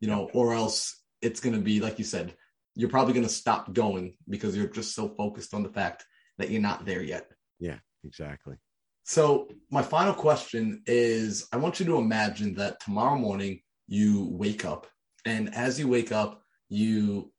[0.00, 2.34] you know, or else it's going to be, like you said,
[2.74, 6.04] you're probably going to stop going because you're just so focused on the fact
[6.38, 7.30] that you're not there yet.
[7.60, 8.56] Yeah, exactly.
[9.04, 14.64] So, my final question is I want you to imagine that tomorrow morning you wake
[14.64, 14.86] up,
[15.26, 17.32] and as you wake up, you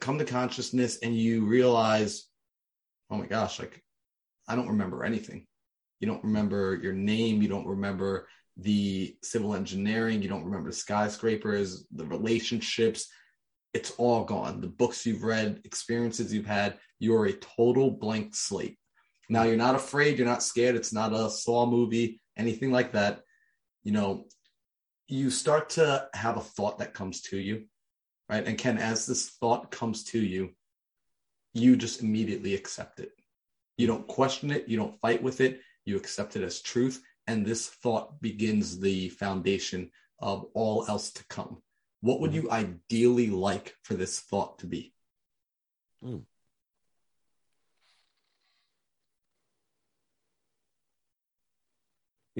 [0.00, 2.26] come to consciousness and you realize,
[3.10, 3.82] oh my gosh, like
[4.48, 5.46] I don't remember anything.
[6.00, 7.42] You don't remember your name.
[7.42, 10.22] You don't remember the civil engineering.
[10.22, 13.06] You don't remember the skyscrapers, the relationships.
[13.74, 14.60] It's all gone.
[14.60, 18.78] The books you've read, experiences you've had, you're a total blank slate.
[19.30, 20.18] Now you're not afraid.
[20.18, 20.76] You're not scared.
[20.76, 23.22] It's not a Saw movie, anything like that.
[23.84, 24.26] You know,
[25.08, 27.64] you start to have a thought that comes to you
[28.30, 28.46] right?
[28.46, 30.50] And Ken, as this thought comes to you,
[31.52, 33.10] you just immediately accept it.
[33.76, 37.02] You don't question it, you don't fight with it, you accept it as truth.
[37.26, 41.60] And this thought begins the foundation of all else to come.
[42.02, 42.46] What would mm-hmm.
[42.46, 44.94] you ideally like for this thought to be?
[46.04, 46.22] Mm.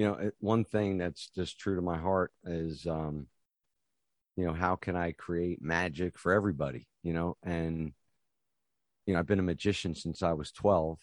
[0.01, 3.27] You know, one thing that's just true to my heart is um,
[4.35, 7.37] you know how can i create magic for everybody you know?
[7.43, 7.93] And
[9.05, 10.97] you know i've been a magician since i was 12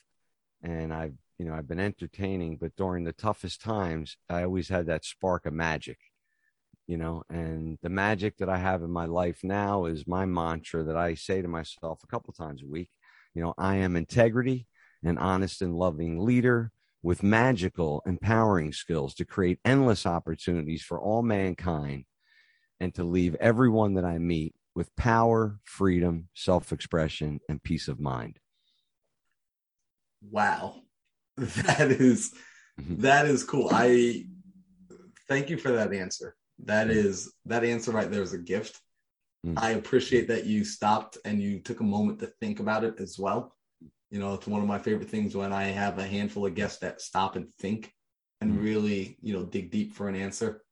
[0.64, 4.86] and i've you know i've been entertaining but during the toughest times i always had
[4.86, 5.98] that spark of magic
[6.88, 7.22] you know?
[7.30, 11.14] And the magic that i have in my life now is my mantra that i
[11.14, 12.90] say to myself a couple times a week
[13.32, 14.66] you know i am integrity
[15.04, 16.72] an honest and loving leader
[17.02, 22.04] with magical empowering skills to create endless opportunities for all mankind
[22.80, 28.00] and to leave everyone that I meet with power, freedom, self expression, and peace of
[28.00, 28.38] mind.
[30.22, 30.76] Wow.
[31.36, 32.34] That is
[32.80, 33.02] mm-hmm.
[33.02, 33.68] that is cool.
[33.72, 34.24] I
[35.28, 36.34] thank you for that answer.
[36.64, 37.48] That mm-hmm.
[37.48, 38.80] that answer right there is a gift.
[39.46, 39.58] Mm-hmm.
[39.58, 43.18] I appreciate that you stopped and you took a moment to think about it as
[43.20, 43.54] well.
[44.10, 46.78] You know, it's one of my favorite things when I have a handful of guests
[46.78, 47.92] that stop and think
[48.40, 48.64] and mm-hmm.
[48.64, 50.62] really, you know, dig deep for an answer.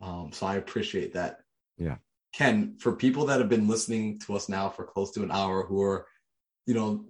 [0.00, 1.40] Um, so I appreciate that.
[1.76, 1.96] Yeah.
[2.32, 5.64] Ken, for people that have been listening to us now for close to an hour
[5.66, 6.06] who are,
[6.66, 7.04] you know,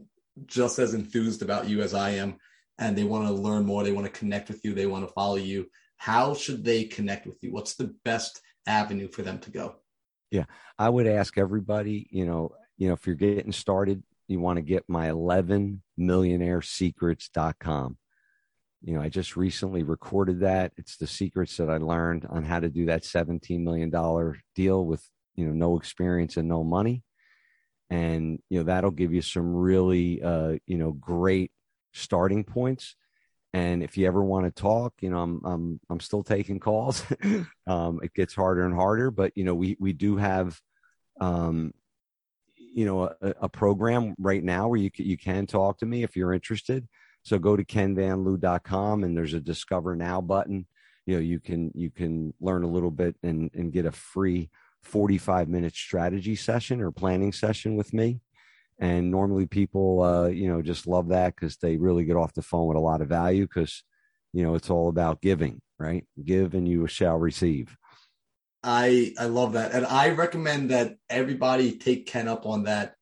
[0.46, 2.36] just as enthused about you as I am,
[2.78, 5.12] and they want to learn more, they want to connect with you, they want to
[5.12, 5.66] follow you,
[5.98, 7.52] how should they connect with you?
[7.52, 9.76] What's the best avenue for them to go?
[10.30, 10.44] Yeah.
[10.78, 14.62] I would ask everybody, you know, you know, if you're getting started, you want to
[14.62, 17.96] get my 11 millionaire secrets.com
[18.82, 20.72] you know, I just recently recorded that.
[20.76, 23.90] It's the secrets that I learned on how to do that $17 million
[24.54, 27.02] deal with, you know, no experience and no money.
[27.90, 31.52] And, you know, that'll give you some really, uh, you know, great
[31.92, 32.96] starting points.
[33.52, 37.04] And if you ever want to talk, you know, I'm, I'm, I'm still taking calls.
[37.66, 40.58] um, it gets harder and harder, but, you know, we, we do have,
[41.20, 41.74] um,
[42.72, 46.16] you know, a, a program right now where you, you can talk to me if
[46.16, 46.86] you're interested
[47.22, 50.66] so go to kenvanliew.com and there's a discover now button.
[51.06, 54.50] You know, you can you can learn a little bit and and get a free
[54.82, 58.20] 45 minute strategy session or planning session with me.
[58.78, 62.42] And normally people uh, you know, just love that because they really get off the
[62.42, 63.82] phone with a lot of value because
[64.32, 66.06] you know, it's all about giving, right?
[66.24, 67.76] Give and you shall receive.
[68.62, 72.94] I I love that, and I recommend that everybody take Ken up on that.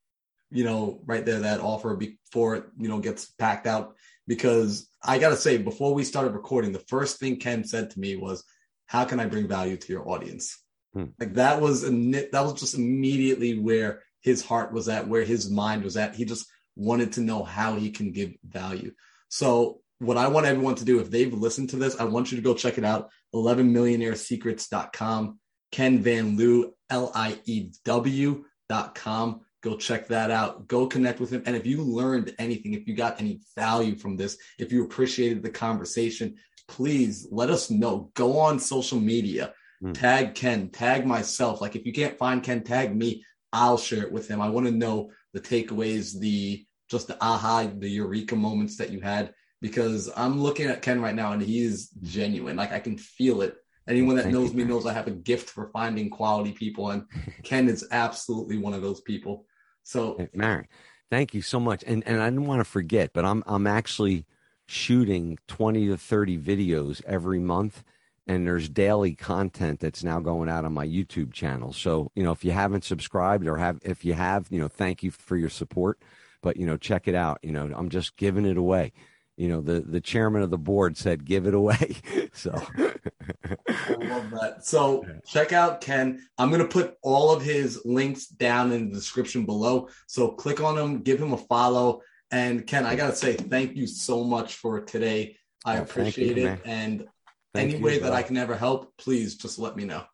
[0.51, 3.97] You know, right there, that offer before it you know gets packed out.
[4.27, 8.17] Because I gotta say, before we started recording, the first thing Ken said to me
[8.17, 8.45] was,
[8.87, 10.63] "How can I bring value to your audience?"
[10.95, 11.07] Hmm.
[11.19, 15.51] Like that was a, that was just immediately where his heart was at, where his
[15.51, 16.15] mind was at.
[16.15, 16.47] He just
[16.77, 18.93] wanted to know how he can give value.
[19.29, 22.37] So what I want everyone to do, if they've listened to this, I want you
[22.37, 23.11] to go check it out.
[23.35, 25.41] 11millionairesecrets.com.
[25.73, 29.41] Ken Van Liew, L I E W dot com.
[29.63, 30.69] Go check that out.
[30.69, 31.43] Go connect with him.
[31.45, 35.43] And if you learned anything, if you got any value from this, if you appreciated
[35.43, 36.37] the conversation,
[36.69, 38.11] please let us know.
[38.15, 39.53] Go on social media,
[39.83, 39.95] mm.
[39.95, 41.61] tag Ken, tag myself.
[41.61, 43.25] Like if you can't find Ken, tag me.
[43.53, 44.41] I'll share it with him.
[44.41, 49.01] I want to know the takeaways, the just the aha, the eureka moments that you
[49.01, 52.57] had because I'm looking at Ken right now and he is genuine.
[52.57, 53.57] Like I can feel it
[53.89, 54.59] Anyone that Thank knows you.
[54.59, 57.05] me knows I have a gift for finding quality people, and
[57.43, 59.47] Ken is absolutely one of those people.
[59.83, 60.69] So, Mary,
[61.11, 61.83] thank you so much.
[61.87, 64.27] And and I didn't want to forget, but I'm I'm actually
[64.67, 67.83] shooting 20 to 30 videos every month
[68.29, 71.73] and there's daily content that's now going out on my YouTube channel.
[71.73, 75.03] So, you know, if you haven't subscribed or have if you have, you know, thank
[75.03, 75.99] you for your support,
[76.43, 77.39] but you know, check it out.
[77.43, 78.93] You know, I'm just giving it away
[79.39, 81.97] you know the the chairman of the board said give it away.
[82.35, 82.53] So.
[82.79, 84.59] I love that.
[84.61, 86.23] So check out ken.
[86.37, 89.89] I'm going to put all of his links down in the description below.
[90.07, 92.03] So click on him give him a follow.
[92.31, 95.37] And ken i gotta say thank you so much for today.
[95.65, 96.47] I oh, appreciate you, it.
[96.47, 96.61] man.
[96.65, 97.07] and
[97.55, 100.05] thank any you, way that i can ever help please just let me know.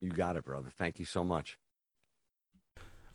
[0.00, 0.70] You got it brother.
[0.76, 1.56] Thank you so much.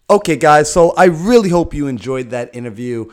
[0.09, 3.11] Okay, guys, so I really hope you enjoyed that interview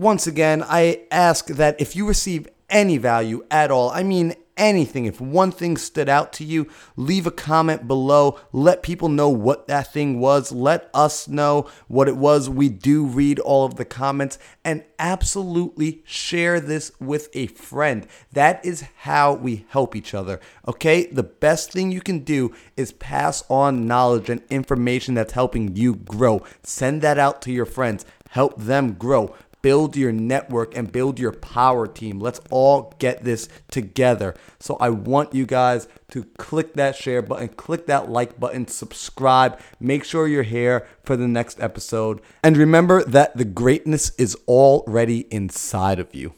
[0.00, 5.04] once again, I ask that if you receive any value at all, I mean anything,
[5.04, 6.66] if one thing stood out to you,
[6.96, 8.38] leave a comment below.
[8.52, 10.50] Let people know what that thing was.
[10.50, 12.48] Let us know what it was.
[12.48, 18.06] We do read all of the comments and absolutely share this with a friend.
[18.32, 20.40] That is how we help each other.
[20.66, 21.06] Okay?
[21.06, 25.96] The best thing you can do is pass on knowledge and information that's helping you
[25.96, 26.42] grow.
[26.62, 28.04] Send that out to your friends.
[28.30, 32.20] Help them grow build your network and build your power team.
[32.20, 34.34] Let's all get this together.
[34.60, 39.58] So I want you guys to click that share button, click that like button, subscribe,
[39.80, 42.20] make sure you're here for the next episode.
[42.42, 46.34] And remember that the greatness is already inside of you.